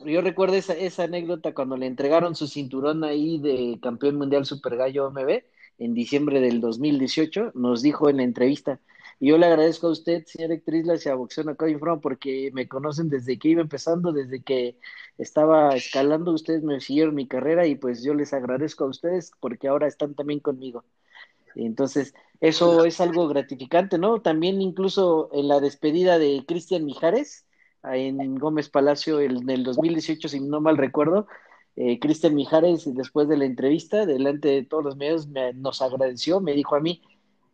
yo 0.05 0.21
recuerdo 0.21 0.55
esa, 0.55 0.73
esa 0.73 1.03
anécdota 1.03 1.53
cuando 1.53 1.77
le 1.77 1.85
entregaron 1.85 2.35
su 2.35 2.47
cinturón 2.47 3.03
ahí 3.03 3.39
de 3.39 3.79
campeón 3.81 4.15
mundial 4.17 4.45
Super 4.45 4.77
Gallo 4.77 5.11
MB 5.11 5.43
en 5.79 5.93
diciembre 5.93 6.41
del 6.41 6.61
2018, 6.61 7.51
nos 7.55 7.81
dijo 7.81 8.09
en 8.09 8.17
la 8.17 8.23
entrevista, 8.23 8.79
yo 9.21 9.37
le 9.37 9.47
agradezco 9.47 9.87
a 9.87 9.91
usted, 9.91 10.25
señor 10.25 10.51
Ectrislas 10.53 11.05
y 11.05 11.09
a 11.09 11.15
Boxeo 11.15 11.49
Acá 11.49 11.69
Informa, 11.69 11.99
porque 11.99 12.51
me 12.53 12.67
conocen 12.69 13.09
desde 13.09 13.37
que 13.37 13.49
iba 13.49 13.61
empezando, 13.61 14.13
desde 14.13 14.41
que 14.41 14.77
estaba 15.17 15.75
escalando, 15.75 16.31
ustedes 16.31 16.63
me 16.63 16.79
siguieron 16.79 17.15
mi 17.15 17.27
carrera 17.27 17.67
y 17.67 17.75
pues 17.75 18.01
yo 18.03 18.13
les 18.13 18.33
agradezco 18.33 18.85
a 18.85 18.87
ustedes 18.87 19.31
porque 19.39 19.67
ahora 19.67 19.87
están 19.87 20.15
también 20.15 20.39
conmigo. 20.39 20.85
Entonces, 21.55 22.13
eso 22.39 22.85
es 22.85 23.01
algo 23.01 23.27
gratificante, 23.27 23.97
¿no? 23.97 24.21
También 24.21 24.61
incluso 24.61 25.29
en 25.33 25.47
la 25.49 25.59
despedida 25.59 26.17
de 26.17 26.45
Cristian 26.47 26.85
Mijares, 26.85 27.45
en 27.83 28.35
Gómez 28.35 28.69
Palacio 28.69 29.19
en 29.19 29.49
el 29.49 29.63
2018, 29.63 30.27
si 30.27 30.39
no 30.39 30.61
mal 30.61 30.77
recuerdo, 30.77 31.27
eh, 31.75 31.99
Cristian 31.99 32.35
Mijares, 32.35 32.93
después 32.93 33.27
de 33.29 33.37
la 33.37 33.45
entrevista, 33.45 34.05
delante 34.05 34.49
de 34.49 34.63
todos 34.63 34.83
los 34.83 34.97
medios, 34.97 35.27
nos 35.55 35.81
agradeció, 35.81 36.41
me 36.41 36.53
dijo 36.53 36.75
a 36.75 36.81
mí, 36.81 37.01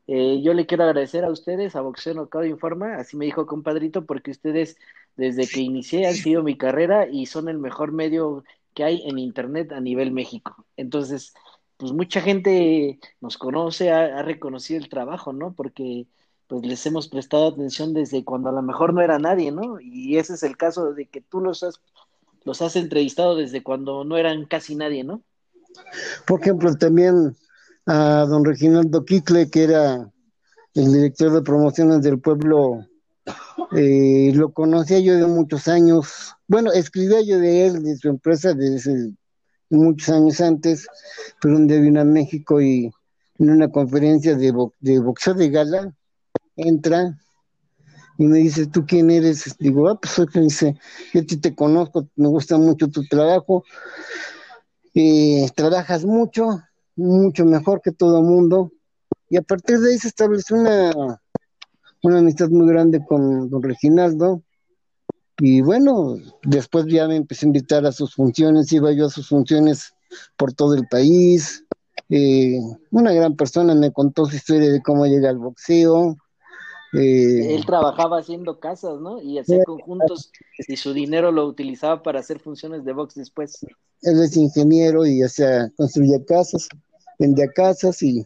eh, 0.08 0.42
yo 0.42 0.54
le 0.54 0.66
quiero 0.66 0.84
agradecer 0.84 1.24
a 1.26 1.32
ustedes, 1.32 1.76
a 1.76 1.82
Boxeo 1.82 2.14
Nocao 2.14 2.46
Informa, 2.46 2.96
así 2.96 3.18
me 3.18 3.26
dijo 3.26 3.46
compadrito, 3.46 4.06
porque 4.06 4.32
ustedes 4.32 4.78
desde 5.16 5.48
que 5.48 5.62
inicié 5.62 6.08
han 6.08 6.16
sido 6.16 6.44
mi 6.44 6.58
carrera 6.58 7.08
y 7.08 7.26
son 7.26 7.50
el 7.50 7.60
mejor 7.60 7.92
medio 7.92 8.44
que 8.74 8.84
hay 8.84 9.04
en 9.08 9.18
Internet 9.20 9.72
a 9.72 9.80
nivel 9.80 10.12
México. 10.12 10.66
Entonces, 10.76 11.34
pues 11.78 11.92
mucha 11.92 12.22
gente 12.22 13.00
nos 13.22 13.38
conoce, 13.38 13.92
ha, 13.92 14.20
ha 14.20 14.22
reconocido 14.22 14.80
el 14.80 14.90
trabajo, 14.90 15.34
¿no? 15.34 15.54
Porque 15.54 16.08
pues 16.48 16.66
les 16.66 16.86
hemos 16.86 17.08
prestado 17.08 17.48
atención 17.48 17.94
desde 17.94 18.24
cuando 18.24 18.50
a 18.50 18.54
lo 18.54 18.62
mejor 18.62 18.94
no 18.94 19.02
era 19.02 19.20
nadie, 19.20 19.52
¿no? 19.52 19.80
Y 19.80 20.18
ese 20.18 20.34
es 20.34 20.44
el 20.44 20.58
caso 20.58 20.94
de 20.94 21.08
que 21.08 21.22
tú 21.22 21.42
los 21.42 21.64
has, 21.64 21.80
los 22.44 22.62
has 22.62 22.76
entrevistado 22.76 23.36
desde 23.36 23.64
cuando 23.64 24.04
no 24.04 24.18
eran 24.18 24.46
casi 24.46 24.76
nadie, 24.76 25.04
¿no? 25.04 25.22
Por 26.26 26.42
ejemplo, 26.42 26.74
también 26.76 27.36
a 27.86 28.26
don 28.28 28.46
Reginaldo 28.46 29.06
Quicle, 29.06 29.50
que 29.50 29.64
era 29.64 30.12
el 30.74 30.94
director 30.94 31.32
de 31.32 31.42
promociones 31.42 32.02
del 32.02 32.20
pueblo, 32.20 32.86
eh, 33.76 34.32
lo 34.34 34.52
conocía 34.54 35.00
yo 35.00 35.16
de 35.16 35.26
muchos 35.26 35.68
años. 35.68 36.36
Bueno, 36.48 36.72
escribía 36.72 37.22
yo 37.22 37.40
de 37.40 37.68
él, 37.68 37.84
de 37.84 37.96
su 37.98 38.10
empresa, 38.10 38.54
desde 38.54 39.14
muchos 39.70 40.10
años 40.10 40.42
antes, 40.42 40.88
pero 41.42 41.56
un 41.56 41.68
día 41.68 41.80
vino 41.80 42.02
a 42.02 42.06
México 42.06 42.62
y 42.62 42.92
en 43.40 43.50
una 43.50 43.70
conferencia 43.70 44.36
de, 44.36 44.54
de 44.80 45.00
boxeo 45.00 45.34
de 45.34 45.50
gala, 45.50 45.94
entra 46.56 47.18
y 48.18 48.26
me 48.26 48.40
dice, 48.40 48.68
¿tú 48.68 48.86
quién 48.86 49.12
eres? 49.12 49.56
Digo, 49.60 49.90
ah, 49.90 50.00
pues 50.00 50.14
soy 50.14 50.28
dice, 50.34 50.78
yo 51.14 51.26
te, 51.26 51.38
te 51.38 51.56
conozco, 51.56 52.08
me 52.16 52.28
gusta 52.28 52.58
mucho 52.58 52.88
tu 52.88 53.04
trabajo, 53.08 53.64
y 54.94 55.46
trabajas 55.50 56.06
mucho, 56.06 56.62
mucho 56.96 57.46
mejor 57.46 57.82
que 57.82 57.92
todo 57.92 58.20
el 58.20 58.26
mundo, 58.26 58.72
y 59.30 59.38
a 59.38 59.42
partir 59.42 59.80
de 59.80 59.92
ahí 59.92 59.98
se 59.98 60.08
estableció 60.08 60.56
una, 60.56 61.20
una 62.04 62.20
amistad 62.20 62.50
muy 62.50 62.68
grande 62.68 63.04
con 63.06 63.50
don 63.50 63.62
Reginaldo, 63.62 64.42
y 65.38 65.60
bueno, 65.60 66.16
después 66.44 66.86
ya 66.86 67.10
me 67.10 67.18
empecé 67.18 67.46
a 67.46 67.48
invitar 67.48 67.86
a 67.86 67.92
sus 67.92 68.16
funciones, 68.16 68.72
iba 68.72 68.94
yo 68.94 69.08
a 69.08 69.10
sus 69.10 69.28
funciones 69.28 69.94
por 70.38 70.54
todo 70.54 70.76
el 70.76 70.88
país, 70.88 71.66
eh, 72.08 72.58
una 72.92 73.12
gran 73.12 73.36
persona 73.36 73.76
me 73.76 73.92
contó 73.92 74.26
su 74.26 74.38
historia 74.38 74.72
de 74.72 74.82
cómo 74.82 75.06
llega 75.06 75.30
al 75.30 75.40
boxeo, 75.40 76.16
eh, 76.98 77.56
Él 77.56 77.66
trabajaba 77.66 78.20
haciendo 78.20 78.60
casas, 78.60 79.00
¿no? 79.00 79.22
Y 79.22 79.40
hacía 79.40 79.64
conjuntos 79.64 80.32
y 80.68 80.76
su 80.78 80.94
dinero 80.94 81.32
lo 81.32 81.46
utilizaba 81.46 82.04
para 82.04 82.20
hacer 82.20 82.40
funciones 82.40 82.86
de 82.86 82.94
box 82.94 83.16
después. 83.16 83.66
Él 84.02 84.22
es 84.22 84.36
ingeniero 84.38 85.06
y 85.06 85.22
hacía, 85.22 85.72
construía 85.78 86.24
casas, 86.26 86.68
vendía 87.20 87.48
casas 87.48 88.02
y 88.04 88.26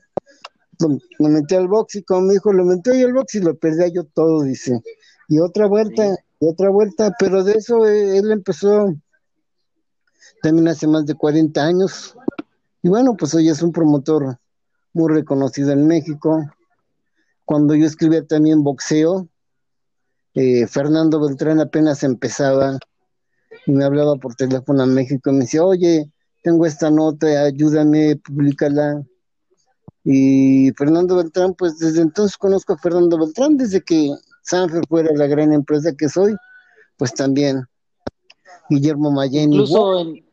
lo, 0.80 1.30
metí 1.30 1.56
al 1.56 1.68
box 1.68 1.96
y 1.96 2.04
como 2.04 2.22
me 2.22 2.34
dijo, 2.34 2.54
lo 2.54 2.66
metí 2.66 2.90
al 3.02 3.14
box 3.14 3.36
y 3.36 3.40
lo 3.42 3.56
perdía 3.58 3.88
yo 3.88 4.04
todo, 4.06 4.44
dice. 4.44 4.82
Y 5.28 5.40
otra 5.40 5.68
vuelta, 5.68 6.16
y 6.40 6.48
otra 6.48 6.70
vuelta, 6.70 7.14
pero 7.20 7.44
de 7.44 7.54
eso 7.54 7.86
eh, 7.86 8.18
él 8.18 8.32
empezó 8.32 8.94
también 10.42 10.68
hace 10.68 10.88
más 10.88 11.06
de 11.06 11.16
40 11.16 11.62
años. 11.62 12.16
Y 12.82 12.90
bueno, 12.90 13.16
pues 13.18 13.34
hoy 13.36 13.50
es 13.50 13.62
un 13.62 13.72
promotor 13.72 14.40
muy 14.94 15.14
reconocido 15.14 15.72
en 15.72 15.86
México, 15.86 16.46
cuando 17.50 17.74
yo 17.74 17.88
escribía 17.88 18.24
también 18.24 18.64
boxeo, 18.64 19.28
eh, 20.36 20.68
Fernando 20.68 21.20
Beltrán 21.20 21.60
apenas 21.60 22.04
empezaba 22.04 22.78
y 23.66 23.72
me 23.72 23.86
hablaba 23.86 24.18
por 24.18 24.36
teléfono 24.36 24.84
a 24.84 24.86
México 24.86 25.32
y 25.32 25.34
me 25.34 25.40
decía, 25.40 25.64
oye, 25.64 26.12
tengo 26.44 26.68
esta 26.68 26.92
nota, 26.92 27.26
ayúdame, 27.42 28.18
públicala. 28.18 29.04
Y 30.04 30.70
Fernando 30.78 31.16
Beltrán, 31.16 31.56
pues 31.56 31.80
desde 31.80 32.04
entonces 32.04 32.38
conozco 32.38 32.74
a 32.74 32.78
Fernando 32.78 33.18
Beltrán, 33.18 33.58
desde 33.58 33.82
que 33.82 34.12
Sanfer 34.44 34.86
fuera 34.88 35.10
la 35.16 35.26
gran 35.26 35.52
empresa 35.52 35.96
que 35.98 36.08
soy, 36.08 36.36
pues 36.98 37.16
también 37.16 37.64
Guillermo 38.70 39.10
Mayen. 39.10 39.54
Incluso 39.54 40.00
en, 40.00 40.24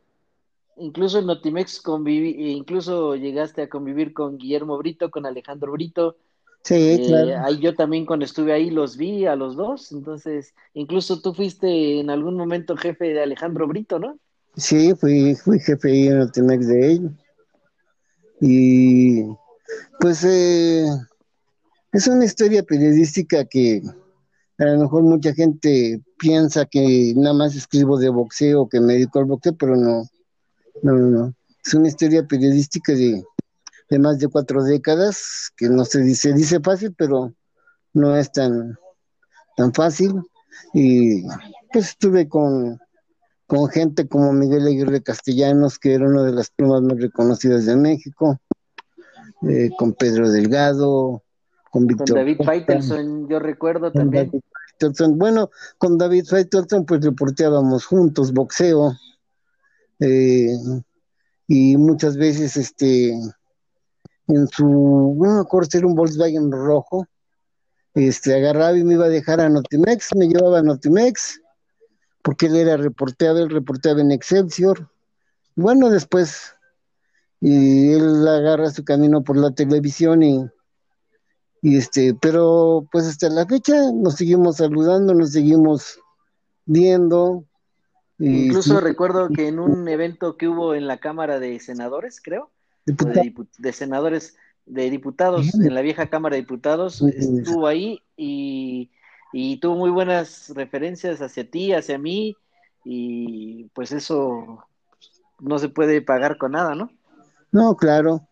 incluso 0.77 1.17
en 1.17 1.25
Notimex 1.25 1.81
conviví, 1.81 2.51
incluso 2.51 3.15
llegaste 3.15 3.63
a 3.63 3.69
convivir 3.69 4.13
con 4.13 4.37
Guillermo 4.37 4.77
Brito, 4.77 5.09
con 5.09 5.25
Alejandro 5.25 5.71
Brito, 5.71 6.17
Sí, 6.63 6.75
eh, 6.75 7.03
claro. 7.07 7.45
Ahí 7.45 7.59
yo 7.59 7.75
también 7.75 8.05
cuando 8.05 8.25
estuve 8.25 8.51
ahí 8.51 8.69
los 8.69 8.97
vi 8.97 9.25
a 9.25 9.35
los 9.35 9.55
dos, 9.55 9.91
entonces 9.91 10.53
incluso 10.73 11.21
tú 11.21 11.33
fuiste 11.33 11.99
en 11.99 12.09
algún 12.09 12.35
momento 12.35 12.75
jefe 12.75 13.13
de 13.13 13.23
Alejandro 13.23 13.67
Brito, 13.67 13.99
¿no? 13.99 14.19
Sí, 14.55 14.93
fui, 14.95 15.35
fui 15.35 15.59
jefe 15.59 15.91
ahí 15.91 16.07
en 16.07 16.31
Temex 16.31 16.67
de 16.67 16.91
él. 16.93 17.11
Y 18.41 19.23
pues 19.99 20.23
eh, 20.23 20.85
es 21.91 22.07
una 22.07 22.25
historia 22.25 22.63
periodística 22.63 23.45
que 23.45 23.81
a 24.57 24.65
lo 24.65 24.79
mejor 24.79 25.03
mucha 25.03 25.33
gente 25.33 26.01
piensa 26.17 26.65
que 26.65 27.13
nada 27.15 27.33
más 27.33 27.55
escribo 27.55 27.97
de 27.97 28.09
boxeo, 28.09 28.67
que 28.67 28.79
me 28.79 28.93
dedico 28.93 29.19
al 29.19 29.25
boxeo, 29.25 29.55
pero 29.55 29.75
no, 29.75 30.03
no, 30.81 30.93
no. 30.93 31.33
Es 31.65 31.73
una 31.73 31.87
historia 31.87 32.25
periodística 32.25 32.93
de 32.93 33.23
de 33.89 33.99
más 33.99 34.19
de 34.19 34.27
cuatro 34.27 34.63
décadas, 34.63 35.51
que 35.55 35.69
no 35.69 35.85
se 35.85 36.01
dice, 36.01 36.33
dice 36.33 36.59
fácil, 36.59 36.93
pero 36.97 37.33
no 37.93 38.15
es 38.15 38.31
tan, 38.31 38.77
tan 39.55 39.73
fácil. 39.73 40.21
Y 40.73 41.23
pues 41.71 41.89
estuve 41.89 42.27
con, 42.27 42.79
con 43.45 43.69
gente 43.69 44.07
como 44.07 44.33
Miguel 44.33 44.67
Aguirre 44.67 45.01
Castellanos, 45.01 45.79
que 45.79 45.93
era 45.93 46.05
una 46.05 46.23
de 46.23 46.33
las 46.33 46.49
plumas 46.49 46.81
más 46.81 46.99
reconocidas 46.99 47.65
de 47.65 47.75
México, 47.75 48.39
eh, 49.47 49.69
con 49.77 49.93
Pedro 49.93 50.29
Delgado, 50.29 51.23
con 51.71 51.87
Víctor. 51.87 52.09
Con 52.09 52.17
David 52.17 52.37
Faitelson, 52.43 53.29
yo 53.29 53.39
recuerdo 53.39 53.91
también. 53.91 54.31
Bueno, 55.15 55.49
con 55.79 55.97
David 55.97 56.25
Faitelson 56.25 56.85
pues 56.85 57.03
reporteábamos 57.03 57.85
juntos 57.85 58.31
boxeo 58.31 58.93
eh, 59.99 60.55
y 61.47 61.77
muchas 61.77 62.15
veces 62.15 62.57
este 62.57 63.19
en 64.27 64.47
su, 64.47 65.15
no 65.19 65.35
me 65.35 65.41
acuerdo 65.41 65.69
si 65.71 65.77
era 65.77 65.87
un 65.87 65.95
Volkswagen 65.95 66.51
rojo, 66.51 67.07
este 67.93 68.35
agarraba 68.35 68.77
y 68.77 68.83
me 68.83 68.93
iba 68.93 69.05
a 69.05 69.09
dejar 69.09 69.39
a 69.39 69.49
Notimex, 69.49 70.15
me 70.15 70.27
llevaba 70.27 70.59
a 70.59 70.63
Notimex, 70.63 71.41
porque 72.21 72.47
él 72.47 72.57
era 72.57 72.77
reporteado, 72.77 73.39
él 73.39 73.49
reporteaba 73.49 74.01
en 74.01 74.11
Excelsior. 74.11 74.89
Bueno, 75.55 75.89
después 75.89 76.53
y 77.39 77.93
él 77.93 78.27
agarra 78.27 78.71
su 78.71 78.83
camino 78.83 79.23
por 79.23 79.37
la 79.37 79.51
televisión 79.51 80.23
y 80.23 80.49
y 81.61 81.77
este, 81.77 82.13
pero 82.13 82.87
pues 82.91 83.07
hasta 83.07 83.29
la 83.29 83.45
fecha 83.45 83.91
nos 83.91 84.15
seguimos 84.15 84.57
saludando, 84.57 85.13
nos 85.13 85.31
seguimos 85.31 85.99
viendo. 86.65 87.45
Incluso 88.19 88.79
recuerdo 88.79 89.29
que 89.29 89.47
en 89.47 89.59
un 89.59 89.87
evento 89.87 90.37
que 90.37 90.47
hubo 90.47 90.75
en 90.75 90.87
la 90.87 90.99
Cámara 90.99 91.39
de 91.39 91.59
Senadores, 91.59 92.21
creo, 92.21 92.51
de, 92.87 93.73
senadores, 93.73 94.37
de 94.65 94.89
diputados, 94.89 95.53
en 95.53 95.73
la 95.73 95.81
vieja 95.81 96.09
Cámara 96.09 96.35
de 96.35 96.41
Diputados, 96.41 97.01
estuvo 97.01 97.67
ahí 97.67 98.01
y, 98.15 98.91
y 99.33 99.57
tuvo 99.59 99.75
muy 99.75 99.91
buenas 99.91 100.49
referencias 100.55 101.21
hacia 101.21 101.49
ti, 101.49 101.73
hacia 101.73 101.97
mí, 101.97 102.35
y 102.83 103.65
pues 103.73 103.91
eso 103.91 104.63
no 105.39 105.59
se 105.59 105.69
puede 105.69 106.01
pagar 106.01 106.37
con 106.37 106.53
nada, 106.53 106.73
¿no? 106.75 106.89
No, 107.51 107.75
claro. 107.75 108.27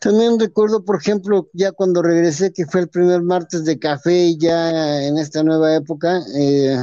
También 0.00 0.38
recuerdo, 0.38 0.84
por 0.84 0.96
ejemplo, 0.96 1.48
ya 1.52 1.72
cuando 1.72 2.02
regresé, 2.02 2.52
que 2.52 2.66
fue 2.66 2.82
el 2.82 2.88
primer 2.88 3.22
martes 3.22 3.64
de 3.64 3.78
café, 3.78 4.36
ya 4.36 5.02
en 5.02 5.18
esta 5.18 5.42
nueva 5.42 5.74
época, 5.74 6.20
eh, 6.36 6.76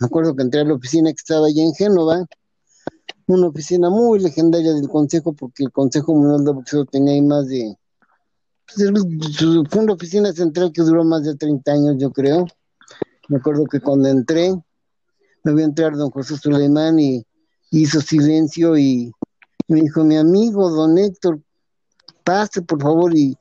me 0.00 0.06
acuerdo 0.06 0.34
que 0.34 0.42
entré 0.42 0.60
a 0.60 0.64
la 0.64 0.74
oficina 0.74 1.10
que 1.10 1.18
estaba 1.18 1.46
allá 1.46 1.62
en 1.62 1.74
Génova, 1.74 2.26
una 3.26 3.48
oficina 3.48 3.90
muy 3.90 4.18
legendaria 4.18 4.74
del 4.74 4.88
Consejo, 4.88 5.32
porque 5.32 5.64
el 5.64 5.72
Consejo 5.72 6.14
Mundial 6.14 6.44
de 6.44 6.52
Boxeo 6.52 6.84
tenía 6.84 7.14
ahí 7.14 7.22
más 7.22 7.48
de... 7.48 7.76
Pues, 8.66 8.90
fue 9.70 9.82
una 9.82 9.92
oficina 9.92 10.32
central 10.32 10.72
que 10.72 10.82
duró 10.82 11.04
más 11.04 11.24
de 11.24 11.36
30 11.36 11.72
años, 11.72 11.96
yo 11.98 12.10
creo. 12.10 12.46
Me 13.28 13.38
acuerdo 13.38 13.64
que 13.66 13.80
cuando 13.80 14.08
entré, 14.08 14.54
me 15.42 15.54
vio 15.54 15.64
entrar 15.64 15.96
don 15.96 16.10
José 16.10 16.36
Suleimán 16.36 16.98
y 16.98 17.24
hizo 17.70 18.00
silencio 18.00 18.76
y 18.76 19.12
me 19.68 19.80
dijo, 19.80 20.04
mi 20.04 20.16
amigo, 20.16 20.70
don 20.70 20.98
Héctor, 20.98 21.40
pase 22.22 22.62
por 22.62 22.80
favor 22.80 23.16
y, 23.16 23.36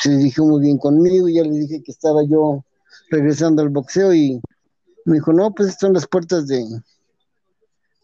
se 0.00 0.16
dirigió 0.16 0.44
muy 0.44 0.60
bien 0.60 0.78
conmigo, 0.78 1.28
ya 1.28 1.42
le 1.42 1.50
dije 1.50 1.82
que 1.82 1.90
estaba 1.90 2.22
yo 2.24 2.64
regresando 3.10 3.62
al 3.62 3.70
boxeo 3.70 4.14
y 4.14 4.40
me 5.04 5.14
dijo, 5.14 5.32
no, 5.32 5.52
pues 5.52 5.70
están 5.70 5.92
las 5.92 6.06
puertas 6.06 6.46
de, 6.46 6.64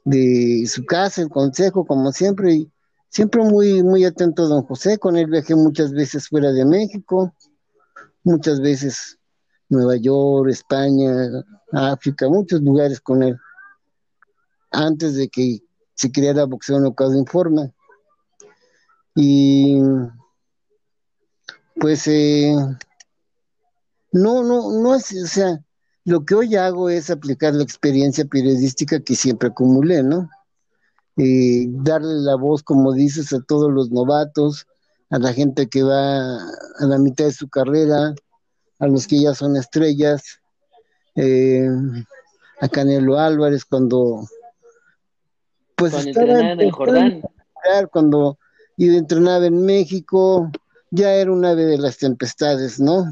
de 0.05 0.65
su 0.67 0.85
casa, 0.85 1.23
el 1.23 1.29
consejo, 1.29 1.85
como 1.85 2.13
siempre, 2.13 2.55
y 2.55 2.73
siempre 3.09 3.43
muy, 3.43 3.83
muy 3.83 4.05
atento 4.05 4.45
a 4.45 4.49
don 4.49 4.63
José, 4.65 4.99
con 4.99 5.17
él 5.17 5.27
viajé 5.27 5.55
muchas 5.55 5.93
veces 5.93 6.29
fuera 6.29 6.53
de 6.53 6.65
México, 6.65 7.35
muchas 8.25 8.61
veces 8.61 9.19
Nueva 9.69 9.97
York, 9.97 10.51
España, 10.51 11.15
África, 11.73 12.29
muchos 12.29 12.61
lugares 12.61 13.01
con 13.01 13.23
él, 13.23 13.37
antes 14.71 15.15
de 15.15 15.29
que 15.29 15.61
se 15.95 16.11
creara 16.11 16.47
Boxeo 16.47 16.81
No 16.81 16.95
Caso 16.95 17.15
Informa. 17.15 17.71
Y 19.15 19.81
pues 21.79 22.07
eh, 22.07 22.55
no, 24.13 24.43
no, 24.43 24.81
no 24.81 24.95
es, 24.95 25.13
o 25.23 25.27
sea, 25.27 25.63
lo 26.05 26.25
que 26.25 26.35
hoy 26.35 26.57
hago 26.57 26.89
es 26.89 27.11
aplicar 27.11 27.55
la 27.55 27.63
experiencia 27.63 28.25
periodística 28.25 29.01
que 29.01 29.15
siempre 29.15 29.49
acumulé, 29.49 30.03
¿no? 30.03 30.29
Y 31.17 31.69
darle 31.83 32.15
la 32.23 32.37
voz, 32.37 32.63
como 32.63 32.93
dices, 32.93 33.33
a 33.33 33.41
todos 33.43 33.71
los 33.71 33.91
novatos, 33.91 34.67
a 35.11 35.19
la 35.19 35.33
gente 35.33 35.69
que 35.69 35.83
va 35.83 36.37
a 36.37 36.87
la 36.87 36.99
mitad 36.99 37.27
de 37.27 37.33
su 37.33 37.49
carrera, 37.49 38.15
a 38.79 38.87
los 38.87 39.07
que 39.07 39.21
ya 39.21 39.35
son 39.35 39.57
estrellas, 39.57 40.41
eh, 41.15 41.69
a 42.61 42.69
Canelo 42.69 43.19
Álvarez 43.19 43.65
cuando 43.65 44.27
pues 45.77 45.93
cuando 45.93 46.21
en 46.63 46.71
Jordán. 46.71 47.23
cuando 47.91 48.39
y 48.77 48.89
de 48.89 48.99
entrenaba 48.99 49.47
en 49.47 49.65
México, 49.65 50.51
ya 50.91 51.13
era 51.15 51.31
un 51.31 51.45
ave 51.45 51.67
de 51.67 51.79
las 51.79 51.99
tempestades, 51.99 52.81
¿no? 52.81 53.05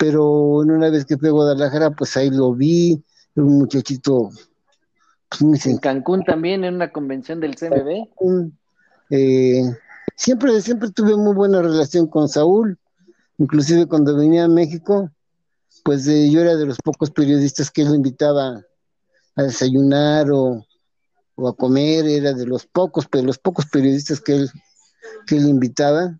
Pero 0.00 0.62
en 0.62 0.70
una 0.70 0.88
vez 0.88 1.04
que 1.04 1.18
fui 1.18 1.28
a 1.28 1.32
Guadalajara, 1.32 1.90
pues 1.90 2.16
ahí 2.16 2.30
lo 2.30 2.54
vi, 2.54 3.04
un 3.34 3.58
muchachito. 3.58 4.30
Pues, 5.28 5.66
en 5.66 5.76
Cancún 5.76 6.24
también, 6.24 6.64
en 6.64 6.76
una 6.76 6.90
convención 6.90 7.38
del 7.38 7.54
CMB. 7.54 8.08
Eh, 9.10 9.62
siempre, 10.16 10.58
siempre 10.62 10.90
tuve 10.90 11.14
muy 11.16 11.34
buena 11.34 11.60
relación 11.60 12.06
con 12.06 12.30
Saúl, 12.30 12.78
inclusive 13.36 13.84
cuando 13.84 14.16
venía 14.16 14.44
a 14.44 14.48
México, 14.48 15.10
pues 15.84 16.08
eh, 16.08 16.30
yo 16.30 16.40
era 16.40 16.56
de 16.56 16.64
los 16.64 16.78
pocos 16.78 17.10
periodistas 17.10 17.70
que 17.70 17.82
él 17.82 17.94
invitaba 17.94 18.64
a 19.36 19.42
desayunar 19.42 20.30
o, 20.30 20.64
o 21.34 21.48
a 21.48 21.54
comer, 21.54 22.06
era 22.06 22.32
de 22.32 22.46
los 22.46 22.64
pocos, 22.64 23.06
pero 23.06 23.24
los 23.24 23.38
pocos 23.38 23.66
periodistas 23.66 24.18
que 24.22 24.32
él, 24.32 24.50
que 25.26 25.36
él 25.36 25.46
invitaba, 25.46 26.18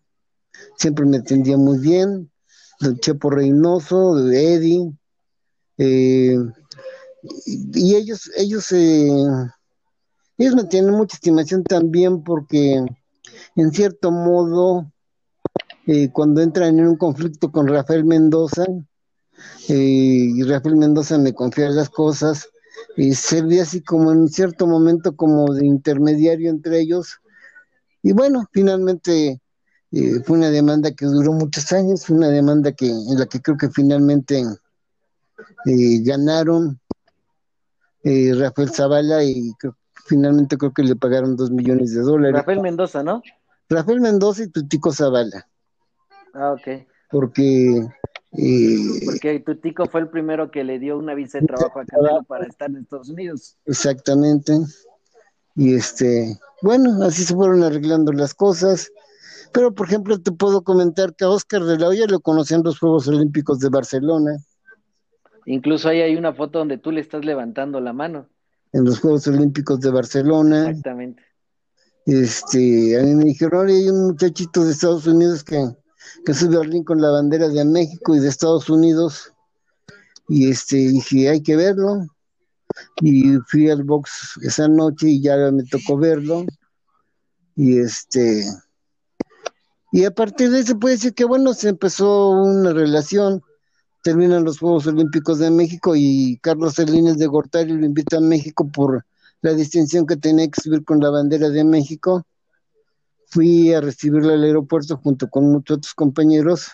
siempre 0.76 1.06
me 1.06 1.16
atendía 1.16 1.56
muy 1.56 1.78
bien, 1.78 2.30
don 2.80 2.98
Chepo 2.98 3.30
Reynoso, 3.30 4.16
de 4.16 4.54
Eddie, 4.54 4.92
eh, 5.76 6.36
y, 7.46 7.94
ellos, 7.94 8.30
ellos, 8.36 8.72
eh, 8.72 9.10
ellos 10.38 10.54
me 10.54 10.64
tienen 10.64 10.92
mucha 10.92 11.16
estimación 11.16 11.62
también 11.62 12.22
porque 12.22 12.84
en 13.56 13.72
cierto 13.72 14.10
modo, 14.10 14.90
eh, 15.86 16.10
cuando 16.10 16.40
entran 16.40 16.78
en 16.78 16.88
un 16.88 16.96
conflicto 16.96 17.52
con 17.52 17.68
Rafael 17.68 18.04
Mendoza, 18.04 18.64
y 19.68 20.42
Rafael 20.42 20.76
Mendoza 20.76 21.16
me 21.16 21.32
confía 21.32 21.70
las 21.70 21.88
cosas, 21.88 22.48
y 22.96 23.14
servía 23.14 23.62
así 23.62 23.82
como 23.82 24.12
en 24.12 24.28
cierto 24.28 24.66
momento 24.66 25.16
como 25.16 25.52
de 25.54 25.66
intermediario 25.66 26.50
entre 26.50 26.80
ellos. 26.80 27.20
Y 28.02 28.12
bueno, 28.12 28.44
finalmente 28.52 29.40
eh, 29.92 30.20
fue 30.24 30.38
una 30.38 30.50
demanda 30.50 30.92
que 30.92 31.07
duró 31.07 31.33
muchos 31.33 31.72
años, 31.72 32.07
fue 32.07 32.16
una 32.16 32.29
demanda 32.29 32.72
que 32.72 32.87
en 32.87 33.18
la 33.18 33.26
que 33.26 33.40
creo 33.40 33.57
que 33.57 33.68
finalmente 33.70 34.42
eh, 35.66 36.03
ganaron 36.03 36.81
eh, 38.05 38.33
Rafael 38.35 38.70
Zavala 38.70 39.24
y 39.24 39.53
finalmente 40.07 40.57
creo 40.57 40.72
que 40.72 40.83
le 40.83 40.96
pagaron 40.96 41.37
dos 41.37 41.50
millones 41.50 41.94
de 41.94 42.03
dólares. 42.03 42.37
Rafael 42.37 42.61
Mendoza, 42.61 43.03
¿no? 43.03 43.22
Rafael 43.68 44.00
Mendoza 44.00 44.44
y 44.44 44.48
Tutico 44.48 44.92
Zavala. 44.92 45.48
Ah, 46.35 46.53
ok. 46.53 46.87
Porque 47.11 47.88
porque 48.31 49.42
tu 49.44 49.57
tico 49.57 49.87
fue 49.87 50.03
el 50.03 50.09
primero 50.09 50.53
que 50.53 50.62
le 50.62 50.79
dio 50.79 50.96
una 50.96 51.14
visa 51.14 51.40
de 51.40 51.46
trabajo 51.46 51.81
a 51.81 51.85
Canelo 51.85 52.22
para 52.22 52.46
estar 52.46 52.70
en 52.70 52.76
Estados 52.76 53.09
Unidos. 53.09 53.57
Exactamente. 53.66 54.57
Y 55.57 55.74
este, 55.74 56.38
bueno, 56.62 57.03
así 57.03 57.24
se 57.24 57.35
fueron 57.35 57.64
arreglando 57.64 58.12
las 58.12 58.33
cosas. 58.35 58.92
Pero, 59.52 59.74
por 59.74 59.86
ejemplo, 59.86 60.20
te 60.20 60.32
puedo 60.32 60.62
comentar 60.62 61.14
que 61.14 61.24
a 61.24 61.30
Oscar 61.30 61.64
de 61.64 61.78
la 61.78 61.88
Hoya 61.88 62.06
lo 62.06 62.20
conocí 62.20 62.54
en 62.54 62.62
los 62.62 62.78
Juegos 62.78 63.08
Olímpicos 63.08 63.58
de 63.58 63.68
Barcelona. 63.68 64.36
Incluso 65.46 65.88
ahí 65.88 66.00
hay 66.00 66.16
una 66.16 66.32
foto 66.32 66.60
donde 66.60 66.78
tú 66.78 66.92
le 66.92 67.00
estás 67.00 67.24
levantando 67.24 67.80
la 67.80 67.92
mano. 67.92 68.28
En 68.72 68.84
los 68.84 69.00
Juegos 69.00 69.26
Olímpicos 69.26 69.80
de 69.80 69.90
Barcelona. 69.90 70.68
Exactamente. 70.68 71.24
Este, 72.06 72.98
a 72.98 73.02
mí 73.02 73.14
me 73.14 73.24
dijeron, 73.24 73.68
hay 73.68 73.88
un 73.88 74.08
muchachito 74.08 74.64
de 74.64 74.72
Estados 74.72 75.06
Unidos 75.06 75.42
que 75.42 75.74
que 76.24 76.34
sube 76.34 76.56
al 76.56 76.70
ring 76.70 76.84
con 76.84 77.00
la 77.00 77.10
bandera 77.10 77.48
de 77.48 77.64
México 77.64 78.14
y 78.14 78.20
de 78.20 78.28
Estados 78.28 78.68
Unidos. 78.68 79.32
Y 80.28 80.50
este, 80.50 80.76
dije, 80.76 81.28
hay 81.28 81.42
que 81.42 81.56
verlo. 81.56 82.06
Y 83.02 83.36
fui 83.48 83.68
al 83.68 83.84
box 83.84 84.38
esa 84.42 84.68
noche 84.68 85.08
y 85.08 85.22
ya 85.22 85.36
me 85.50 85.64
tocó 85.64 85.96
verlo. 85.96 86.44
Y 87.56 87.78
este, 87.78 88.44
y 89.92 90.05
a 90.05 90.11
partir 90.12 90.50
de 90.50 90.61
eso 90.61 90.79
puede 90.79 90.94
decir 90.94 91.14
que 91.14 91.24
bueno, 91.24 91.55
se 91.55 91.68
empezó 91.68 92.31
una 92.31 92.72
relación. 92.72 93.42
Terminan 94.03 94.44
los 94.44 94.59
Juegos 94.59 94.87
Olímpicos 94.87 95.38
de 95.38 95.50
México 95.50 95.94
y 95.94 96.38
Carlos 96.42 96.74
Salinas 96.74 97.18
de 97.18 97.26
Gortari 97.26 97.72
lo 97.72 97.85
invita 97.85 98.16
a 98.16 98.20
México 98.20 98.68
por 98.68 99.05
la 99.42 99.53
distinción 99.53 100.07
que 100.07 100.16
tenía 100.16 100.48
que 100.48 100.61
subir 100.61 100.85
con 100.85 101.00
la 101.00 101.11
bandera 101.11 101.50
de 101.50 101.64
México. 101.64 102.24
fui 103.26 103.72
a 103.72 103.81
recibirlo 103.81 104.33
al 104.33 104.42
aeropuerto 104.42 104.96
junto 104.96 105.29
con 105.31 105.53
muchos 105.53 105.79
otros 105.79 105.94
compañeros. 105.94 106.68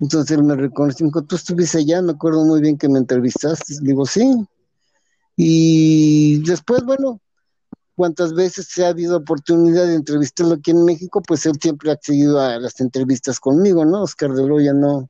Entonces 0.00 0.36
él 0.36 0.42
me 0.44 0.56
reconoció, 0.56 1.10
tú 1.26 1.36
estuviste 1.36 1.78
allá, 1.78 2.02
me 2.02 2.12
acuerdo 2.12 2.44
muy 2.44 2.60
bien 2.60 2.78
que 2.78 2.88
me 2.88 2.98
entrevistaste. 2.98 3.74
Digo, 3.82 4.06
sí. 4.06 4.46
Y 5.36 6.42
después, 6.44 6.82
bueno, 6.84 7.20
cuantas 7.96 8.34
veces 8.34 8.66
se 8.68 8.84
ha 8.84 8.88
habido 8.88 9.16
oportunidad 9.16 9.86
de 9.86 9.94
entrevistarlo 9.94 10.54
aquí 10.54 10.70
en 10.70 10.84
México, 10.84 11.22
pues 11.26 11.46
él 11.46 11.54
siempre 11.60 11.90
ha 11.90 11.94
accedido 11.94 12.38
a 12.40 12.58
las 12.58 12.80
entrevistas 12.80 13.40
conmigo, 13.40 13.84
¿no? 13.84 14.02
Oscar 14.02 14.30
de 14.30 14.46
Loya 14.46 14.74
no. 14.74 15.08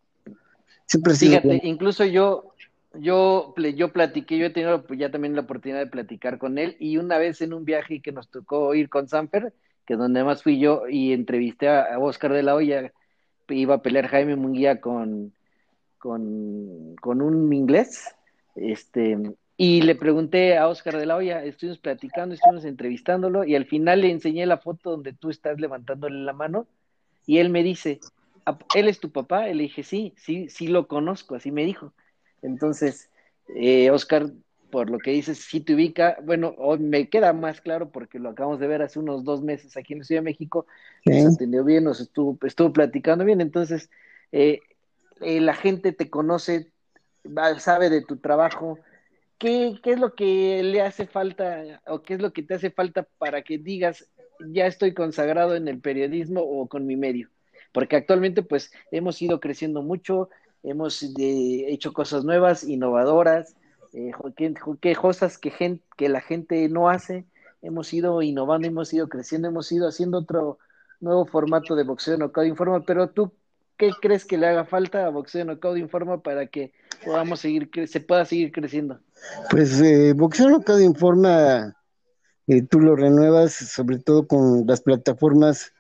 Siempre 0.87 1.15
Fíjate, 1.15 1.61
incluso 1.65 2.05
yo, 2.05 2.55
yo, 2.95 3.55
yo 3.57 3.93
platiqué, 3.93 4.39
yo 4.39 4.47
he 4.47 4.51
tenido 4.51 4.87
ya 4.97 5.11
también 5.11 5.35
la 5.35 5.43
oportunidad 5.43 5.81
de 5.81 5.89
platicar 5.89 6.39
con 6.39 6.59
él 6.59 6.77
y 6.79 6.97
una 6.99 7.19
vez 7.19 7.43
en 7.43 7.53
un 7.53 7.65
viaje 7.65 8.01
que 8.01 8.13
nos 8.13 8.29
tocó 8.29 8.73
ir 8.75 8.89
con 8.89 9.09
Sanfer, 9.09 9.53
que 9.85 9.97
donde 9.97 10.23
más 10.23 10.45
fui 10.45 10.61
yo 10.61 10.89
y 10.89 11.13
entrevisté 11.13 11.69
a, 11.69 11.99
Oscar 11.99 12.33
de 12.33 12.45
la 12.45 12.55
Hoya, 12.55 12.93
iba 13.49 13.75
a 13.75 13.83
pelear 13.83 14.07
Jaime 14.07 14.37
Munguía 14.37 14.81
con, 14.81 15.33
con, 15.99 16.95
con 17.01 17.21
un 17.21 17.53
inglés, 17.53 18.15
este, 18.55 19.19
y 19.57 19.83
le 19.83 19.95
pregunté 19.95 20.59
a 20.59 20.69
Oscar 20.69 20.99
de 20.99 21.07
la 21.07 21.17
Hoya, 21.17 21.43
estuvimos 21.43 21.79
platicando, 21.79 22.35
estuvimos 22.35 22.65
entrevistándolo 22.65 23.45
y 23.45 23.55
al 23.55 23.65
final 23.65 24.03
le 24.03 24.11
enseñé 24.11 24.45
la 24.45 24.59
foto 24.59 24.91
donde 24.91 25.15
tú 25.15 25.31
estás 25.31 25.59
levantándole 25.59 26.19
la 26.25 26.35
mano 26.35 26.67
y 27.25 27.39
él 27.39 27.49
me 27.49 27.63
dice, 27.63 28.01
¿él 28.75 28.89
es 28.89 29.01
tu 29.01 29.11
papá? 29.11 29.49
Y 29.49 29.55
le 29.55 29.65
dije, 29.65 29.83
sí, 29.83 30.13
sí, 30.17 30.49
sí 30.51 30.69
lo 30.69 30.87
conozco, 30.87 31.35
así 31.35 31.51
me 31.51 31.65
dijo. 31.65 31.93
Entonces, 32.43 33.11
eh, 33.55 33.91
Oscar, 33.91 34.31
por 34.71 34.91
lo 34.91 34.99
que 34.99 35.13
dices, 35.13 35.39
sí 35.39 35.61
te 35.61 35.75
ubica, 35.75 36.19
bueno, 36.23 36.55
hoy 36.59 36.79
me 36.79 37.09
queda 37.09 37.33
más 37.33 37.63
claro 37.63 37.91
porque 37.91 38.19
lo 38.19 38.31
acabamos 38.31 38.61
de 38.61 38.67
ver 38.67 38.83
hace 38.83 38.99
unos 38.99 39.25
dos 39.25 39.43
meses 39.43 39.77
aquí 39.77 39.95
en 39.95 40.01
la 40.01 40.05
Ciudad 40.05 40.21
de 40.21 40.27
México, 40.27 40.67
nos 41.07 41.35
atendió 41.35 41.65
bien, 41.65 41.85
nos 41.85 42.01
estuvo, 42.01 42.39
estuvo 42.43 42.73
platicando 42.73 43.25
bien, 43.25 43.41
entonces, 43.41 43.91
eh, 44.33 44.61
eh, 45.23 45.41
la 45.41 45.55
gente 45.55 45.93
te 45.93 46.11
conoce, 46.11 46.71
sabe 47.59 47.89
de 47.91 48.03
tu 48.03 48.19
trabajo, 48.19 48.79
¿qué, 49.39 49.79
¿qué 49.83 49.93
es 49.93 50.01
lo 50.01 50.15
que 50.15 50.63
le 50.63 50.83
hace 50.83 51.07
falta 51.07 51.83
o 51.87 52.03
qué 52.03 52.15
es 52.15 52.23
lo 52.23 52.33
que 52.33 52.43
te 52.43 52.55
hace 52.55 52.71
falta 52.71 53.07
para 53.19 53.43
que 53.43 53.59
digas, 53.59 54.11
ya 54.41 54.67
estoy 54.67 54.95
consagrado 54.95 55.55
en 55.57 55.69
el 55.69 55.81
periodismo 55.81 56.41
o 56.41 56.69
con 56.69 56.87
mi 56.87 56.97
medio? 56.97 57.29
Porque 57.73 57.97
actualmente 57.97 58.43
pues 58.43 58.73
hemos 58.91 59.21
ido 59.21 59.41
creciendo 59.41 59.83
mucho, 59.83 60.31
hemos 60.63 61.03
eh, 61.03 61.67
hecho 61.69 61.93
cosas 61.93 62.25
nuevas, 62.25 62.65
innovadoras, 62.65 63.55
eh, 63.93 64.13
que, 64.81 64.95
cosas 64.95 65.39
que 65.39 66.09
la 66.09 66.21
gente 66.21 66.69
no 66.69 66.89
hace, 66.89 67.27
hemos 67.63 67.93
ido 67.93 68.23
innovando, 68.23 68.69
hemos 68.69 68.93
ido 68.93 69.09
creciendo, 69.09 69.49
hemos 69.49 69.71
ido 69.73 69.89
haciendo 69.89 70.19
otro 70.19 70.59
nuevo 71.01 71.27
formato 71.27 71.75
de 71.77 71.85
boxeo 71.85 72.17
no 72.17 72.31
informa, 72.45 72.83
pero 72.85 73.11
tú, 73.11 73.33
¿qué 73.77 73.91
crees 74.01 74.25
que 74.25 74.39
le 74.39 74.47
haga 74.47 74.65
falta 74.65 75.07
a 75.07 75.11
boxeo 75.11 75.45
no 75.45 75.77
informa 75.77 76.23
para 76.23 76.47
que 76.47 76.73
podamos 77.05 77.41
seguir, 77.41 77.71
se 77.87 78.01
pueda 78.01 78.25
seguir 78.25 78.53
creciendo? 78.53 79.01
Pues 79.51 79.81
eh, 79.81 80.13
Boxeo 80.15 80.49
Knockout 80.49 80.81
Informa, 80.81 81.77
eh, 82.47 82.63
tú 82.63 82.81
lo 82.81 82.97
renuevas 82.97 83.53
sobre 83.53 83.99
todo 83.99 84.27
con 84.27 84.67
las 84.67 84.81
plataformas 84.81 85.73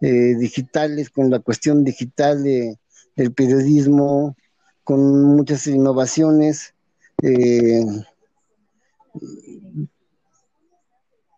eh, 0.00 0.34
digitales, 0.38 1.10
con 1.10 1.30
la 1.30 1.38
cuestión 1.38 1.84
digital 1.84 2.42
de, 2.42 2.78
del 3.16 3.32
periodismo, 3.32 4.36
con 4.84 5.24
muchas 5.24 5.66
innovaciones. 5.66 6.74
Eh, 7.22 7.84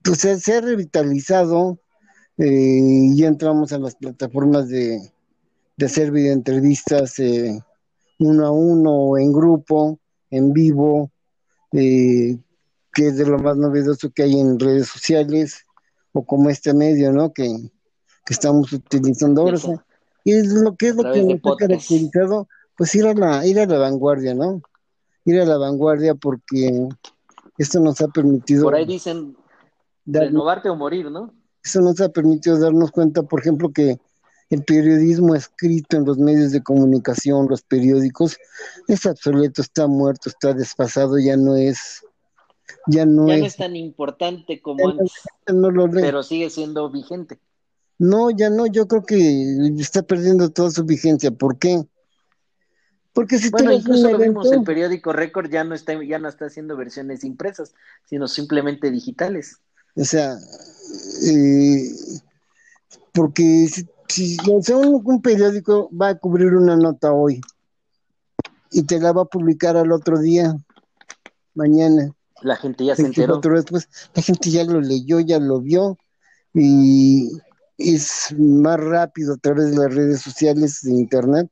pues 0.02 0.18
se, 0.20 0.54
ha 0.54 0.60
revitalizado 0.60 1.78
eh, 2.38 3.10
y 3.14 3.24
entramos 3.24 3.72
a 3.72 3.78
las 3.78 3.94
plataformas 3.94 4.68
de, 4.68 5.12
de 5.76 5.86
hacer 5.86 6.10
videoentrevistas 6.10 7.18
eh, 7.18 7.60
uno 8.18 8.46
a 8.46 8.50
uno, 8.50 9.18
en 9.18 9.32
grupo, 9.32 9.98
en 10.30 10.52
vivo, 10.52 11.10
eh, 11.72 12.38
que 12.92 13.08
es 13.08 13.16
de 13.16 13.26
lo 13.26 13.38
más 13.38 13.56
novedoso 13.56 14.10
que 14.10 14.24
hay 14.24 14.38
en 14.38 14.58
redes 14.58 14.88
sociales, 14.88 15.64
o 16.12 16.24
como 16.24 16.50
este 16.50 16.74
medio, 16.74 17.12
¿no? 17.12 17.32
Que, 17.32 17.70
estamos 18.28 18.70
utilizando 18.74 19.40
ahora. 19.40 19.58
Y 20.22 20.32
es 20.32 20.48
lo 20.48 20.76
que 20.76 20.88
es 20.88 20.96
lo 20.96 21.10
que 21.10 21.22
nos 21.22 21.40
ha 21.42 21.56
caracterizado, 21.56 22.46
pues 22.76 22.94
ir 22.94 23.06
a 23.06 23.14
la, 23.14 23.46
ir 23.46 23.58
a 23.58 23.64
la 23.64 23.78
vanguardia, 23.78 24.34
¿no? 24.34 24.60
Ir 25.24 25.40
a 25.40 25.46
la 25.46 25.56
vanguardia 25.56 26.14
porque 26.14 26.88
esto 27.56 27.80
nos 27.80 28.02
ha 28.02 28.08
permitido. 28.08 28.64
Por 28.64 28.74
ahí 28.74 28.84
dicen 28.84 29.34
renovarte 30.04 30.68
o 30.68 30.76
morir, 30.76 31.10
¿no? 31.10 31.32
Eso 31.64 31.80
nos 31.80 31.98
ha 32.02 32.10
permitido 32.10 32.58
darnos 32.58 32.90
cuenta, 32.90 33.22
por 33.22 33.40
ejemplo, 33.40 33.72
que 33.72 33.98
el 34.50 34.64
periodismo 34.64 35.34
escrito 35.34 35.96
en 35.96 36.04
los 36.04 36.18
medios 36.18 36.52
de 36.52 36.62
comunicación, 36.62 37.48
los 37.48 37.62
periódicos, 37.62 38.38
es 38.86 39.04
obsoleto, 39.04 39.60
está 39.62 39.86
muerto, 39.86 40.30
está 40.30 40.54
desfasado, 40.54 41.18
ya 41.18 41.36
no 41.36 41.56
es, 41.56 42.02
ya 42.86 43.04
no, 43.04 43.30
es, 43.30 43.56
tan 43.56 43.76
importante 43.76 44.60
como 44.62 44.88
antes, 44.88 45.12
pero 45.94 46.22
sigue 46.22 46.48
siendo 46.48 46.90
vigente. 46.90 47.38
No, 47.98 48.30
ya 48.30 48.48
no, 48.48 48.66
yo 48.66 48.86
creo 48.86 49.04
que 49.04 49.72
está 49.78 50.02
perdiendo 50.02 50.50
toda 50.50 50.70
su 50.70 50.84
vigencia. 50.84 51.30
¿Por 51.30 51.58
qué? 51.58 51.82
Porque 53.12 53.38
si 53.38 53.50
bueno, 53.50 53.72
incluso 53.72 54.08
lo 54.10 54.18
vimos, 54.18 54.50
el 54.52 54.62
periódico 54.62 55.12
Récord 55.12 55.50
ya 55.50 55.64
no 55.64 55.74
está, 55.74 56.00
ya 56.04 56.20
no 56.20 56.28
está 56.28 56.46
haciendo 56.46 56.76
versiones 56.76 57.24
impresas, 57.24 57.74
sino 58.04 58.28
simplemente 58.28 58.92
digitales. 58.92 59.56
O 59.96 60.04
sea, 60.04 60.36
eh, 61.26 61.90
porque 63.12 63.66
si, 63.66 63.88
si 64.08 64.36
un, 64.48 65.02
un, 65.04 65.22
periódico 65.22 65.90
va 65.94 66.10
a 66.10 66.18
cubrir 66.18 66.54
una 66.54 66.76
nota 66.76 67.12
hoy 67.12 67.40
y 68.70 68.82
te 68.82 69.00
la 69.00 69.12
va 69.12 69.22
a 69.22 69.26
publicar 69.26 69.76
al 69.76 69.92
otro 69.92 70.18
día, 70.18 70.56
mañana. 71.54 72.12
La 72.42 72.56
gente 72.56 72.84
ya 72.84 72.96
se 72.96 73.02
enteró. 73.02 73.40
Después, 73.40 73.88
la 74.14 74.22
gente 74.22 74.50
ya 74.50 74.64
lo 74.64 74.80
leyó, 74.80 75.20
ya 75.20 75.38
lo 75.38 75.60
vio 75.60 75.98
y 76.54 77.30
es 77.76 78.34
más 78.36 78.80
rápido 78.80 79.34
a 79.34 79.38
través 79.38 79.70
de 79.70 79.76
las 79.76 79.94
redes 79.94 80.20
sociales 80.20 80.80
de 80.82 80.92
internet 80.92 81.50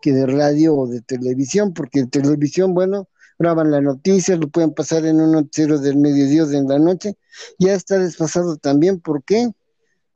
que 0.00 0.12
de 0.12 0.26
radio 0.26 0.76
o 0.76 0.86
de 0.86 1.00
televisión, 1.00 1.72
porque 1.72 2.00
en 2.00 2.10
televisión, 2.10 2.74
bueno, 2.74 3.08
graban 3.38 3.70
la 3.70 3.80
noticia, 3.80 4.36
lo 4.36 4.48
pueden 4.48 4.72
pasar 4.72 5.04
en 5.06 5.20
un 5.20 5.32
noticiero 5.32 5.78
del 5.78 5.96
mediodía 5.96 6.44
de 6.44 6.62
la 6.62 6.78
noche, 6.78 7.16
ya 7.58 7.74
está 7.74 7.98
desfasado 7.98 8.56
también, 8.56 9.00
¿por 9.00 9.24
qué? 9.24 9.50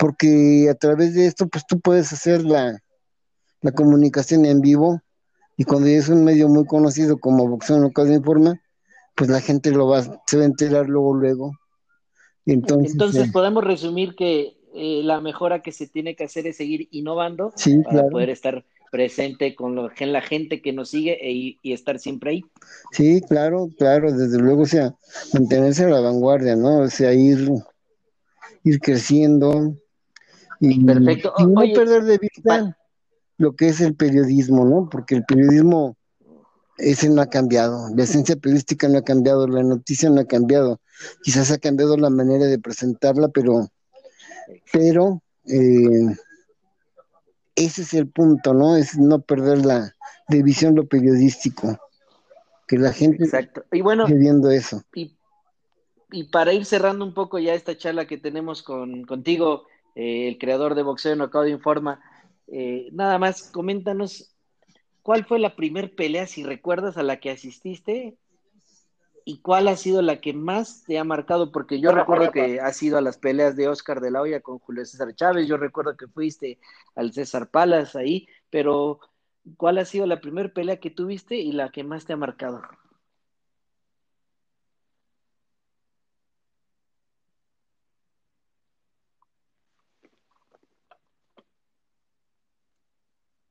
Porque 0.03 0.67
a 0.69 0.75
través 0.75 1.15
de 1.15 1.27
esto, 1.27 1.47
pues 1.47 1.65
tú 1.65 1.79
puedes 1.79 2.12
hacer 2.12 2.43
la, 2.43 2.83
la 3.61 3.71
comunicación 3.71 4.45
en 4.47 4.61
vivo, 4.61 5.01
y 5.57 5.62
cuando 5.62 5.87
es 5.87 6.09
un 6.09 6.25
medio 6.25 6.49
muy 6.49 6.67
conocido 6.67 7.19
como 7.19 7.47
Boxeo 7.47 7.79
Local 7.79 8.12
Informa, 8.12 8.61
pues 9.15 9.31
la 9.31 9.41
gente 9.41 9.71
lo 9.71 9.87
va, 9.87 10.03
se 10.27 10.38
va 10.38 10.43
a 10.43 10.47
enterar 10.47 10.88
luego, 10.88 11.15
luego. 11.15 11.53
Entonces, 12.47 12.95
Entonces 12.95 13.29
eh, 13.29 13.31
podemos 13.33 13.62
resumir 13.62 14.17
que 14.17 14.57
eh, 14.75 15.03
la 15.05 15.21
mejora 15.21 15.62
que 15.62 15.71
se 15.71 15.87
tiene 15.87 16.17
que 16.17 16.25
hacer 16.25 16.49
es 16.49 16.57
seguir 16.57 16.88
innovando 16.91 17.55
para 17.85 18.09
poder 18.09 18.31
estar 18.31 18.65
presente 18.91 19.55
con 19.55 19.77
lo, 19.77 19.88
la 20.01 20.21
gente 20.21 20.61
que 20.61 20.73
nos 20.73 20.88
sigue 20.88 21.17
e, 21.23 21.59
y 21.62 21.73
estar 21.73 22.01
siempre 22.01 22.31
ahí. 22.33 22.45
Sí, 22.91 23.21
claro, 23.21 23.71
claro, 23.79 24.11
desde 24.11 24.38
luego, 24.41 24.62
o 24.62 24.67
sea, 24.67 24.97
mantenerse 25.33 25.85
a 25.85 25.91
la 25.91 26.01
vanguardia, 26.01 26.57
¿no? 26.57 26.81
O 26.81 26.88
sea, 26.88 27.15
ir, 27.15 27.53
ir 28.65 28.81
creciendo 28.81 29.77
y, 30.62 30.85
Perfecto. 30.85 31.35
no 31.40 31.61
perder 31.75 32.05
de 32.05 32.18
vista 32.18 32.79
lo 33.37 33.57
que 33.57 33.68
es 33.68 33.81
el 33.81 33.96
periodismo, 33.96 34.64
¿no? 34.64 34.88
Porque 34.88 35.16
el 35.16 35.25
periodismo 35.25 35.96
ese 36.79 37.09
no 37.09 37.20
ha 37.20 37.27
cambiado, 37.27 37.88
la 37.96 38.05
esencia 38.05 38.37
periodística 38.37 38.88
no 38.88 38.98
ha 38.98 39.03
cambiado, 39.03 39.48
la 39.48 39.64
noticia 39.64 40.09
no 40.09 40.20
ha 40.20 40.25
cambiado, 40.25 40.81
quizás 41.22 41.51
ha 41.51 41.59
cambiado 41.59 41.96
la 41.96 42.11
manera 42.11 42.46
de 42.46 42.61
presentarla, 42.61 43.29
pero 43.29 43.68
pero 44.72 45.20
eh, 45.46 46.14
ese 47.57 47.83
es 47.83 47.94
el 47.94 48.09
punto, 48.09 48.55
¿no? 48.55 48.77
Es 48.77 48.96
no 48.96 49.20
perder 49.20 49.66
la 49.66 49.96
de 50.29 50.42
visión 50.44 50.77
lo 50.77 50.87
periodístico, 50.87 51.77
que 52.68 52.79
la 52.79 52.92
gente 52.92 53.25
Exacto. 53.25 53.64
Y 53.72 53.81
bueno, 53.81 54.07
viendo 54.07 54.48
eso. 54.51 54.85
Y, 54.94 55.16
para 56.31 56.53
ir 56.53 56.66
cerrando 56.66 57.05
un 57.05 57.14
poco 57.14 57.40
ya 57.40 57.55
esta 57.55 57.77
charla 57.77 58.07
que 58.07 58.18
tenemos 58.18 58.62
con, 58.62 59.05
contigo, 59.05 59.64
eh, 59.95 60.29
el 60.29 60.39
creador 60.39 60.75
de 60.75 60.83
Boxeo 60.83 61.15
Knockout 61.15 61.49
Informa, 61.49 62.01
eh, 62.49 62.89
nada 62.93 63.19
más 63.19 63.51
coméntanos 63.51 64.35
cuál 65.03 65.25
fue 65.25 65.39
la 65.39 65.57
primer 65.57 65.95
pelea, 65.95 66.27
si 66.27 66.45
recuerdas, 66.45 66.97
a 66.97 67.03
la 67.03 67.19
que 67.19 67.31
asististe 67.31 68.17
¿Y 69.25 69.39
cuál 69.39 69.69
ha 69.69 69.77
sido 69.77 70.03
la 70.03 70.21
que 70.21 70.33
más 70.33 70.85
te 70.85 70.99
ha 70.99 71.05
marcado? 71.05 71.53
Porque 71.53 71.81
yo 71.81 71.93
recuerdo 71.93 72.31
que 72.33 72.61
has 72.61 72.83
ido 72.83 72.99
a 72.99 73.01
las 73.01 73.19
peleas 73.19 73.57
de 73.57 73.69
Oscar 73.69 74.01
de 74.01 74.11
la 74.11 74.21
Hoya 74.21 74.41
con 74.41 74.59
Julio 74.59 74.85
César 74.85 75.15
Chávez, 75.15 75.47
yo 75.47 75.57
recuerdo 75.57 75.97
que 75.97 76.09
fuiste 76.09 76.59
al 76.95 77.13
César 77.13 77.49
Palas 77.51 77.95
ahí, 77.95 78.27
pero 78.51 78.99
¿cuál 79.57 79.79
ha 79.79 79.85
sido 79.85 80.07
la 80.07 80.21
primera 80.21 80.53
pelea 80.53 80.81
que 80.81 80.91
tuviste 80.91 81.37
y 81.37 81.53
la 81.53 81.71
que 81.71 81.85
más 81.85 82.05
te 82.05 82.13
ha 82.13 82.17
marcado? 82.17 82.63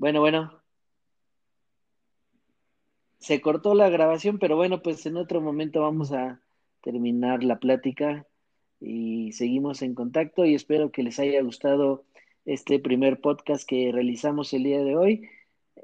Bueno, 0.01 0.19
bueno. 0.19 0.51
Se 3.19 3.39
cortó 3.39 3.75
la 3.75 3.87
grabación, 3.89 4.39
pero 4.39 4.55
bueno, 4.55 4.81
pues 4.81 5.05
en 5.05 5.15
otro 5.15 5.41
momento 5.41 5.81
vamos 5.81 6.11
a 6.11 6.41
terminar 6.81 7.43
la 7.43 7.59
plática 7.59 8.25
y 8.79 9.31
seguimos 9.33 9.83
en 9.83 9.93
contacto 9.93 10.43
y 10.43 10.55
espero 10.55 10.91
que 10.91 11.03
les 11.03 11.19
haya 11.19 11.39
gustado 11.43 12.03
este 12.45 12.79
primer 12.79 13.21
podcast 13.21 13.63
que 13.69 13.91
realizamos 13.91 14.51
el 14.53 14.63
día 14.63 14.83
de 14.83 14.95
hoy 14.95 15.29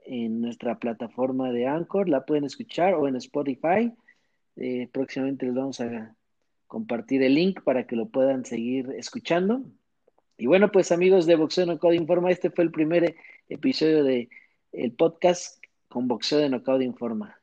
en 0.07 0.41
nuestra 0.41 0.79
plataforma 0.79 1.51
de 1.51 1.67
Anchor, 1.67 2.09
la 2.09 2.25
pueden 2.25 2.45
escuchar 2.45 2.95
o 2.95 3.07
en 3.07 3.17
Spotify. 3.17 3.93
Eh, 4.55 4.89
próximamente 4.91 5.45
les 5.45 5.53
vamos 5.53 5.79
a 5.79 6.15
compartir 6.65 7.21
el 7.21 7.35
link 7.35 7.61
para 7.61 7.85
que 7.85 7.95
lo 7.95 8.07
puedan 8.09 8.45
seguir 8.45 8.89
escuchando. 8.97 9.61
Y 10.39 10.47
bueno, 10.47 10.71
pues 10.71 10.91
amigos 10.91 11.27
de 11.27 11.35
Boxeo 11.35 11.67
Knockout 11.67 11.93
Informa, 11.93 12.31
este 12.31 12.49
fue 12.49 12.63
el 12.63 12.71
primer 12.71 13.15
episodio 13.49 14.03
de 14.03 14.29
el 14.71 14.93
podcast 14.93 15.63
con 15.87 16.07
Boxeo 16.07 16.39
de 16.39 16.49
Knockout 16.49 16.81
Informa. 16.81 17.39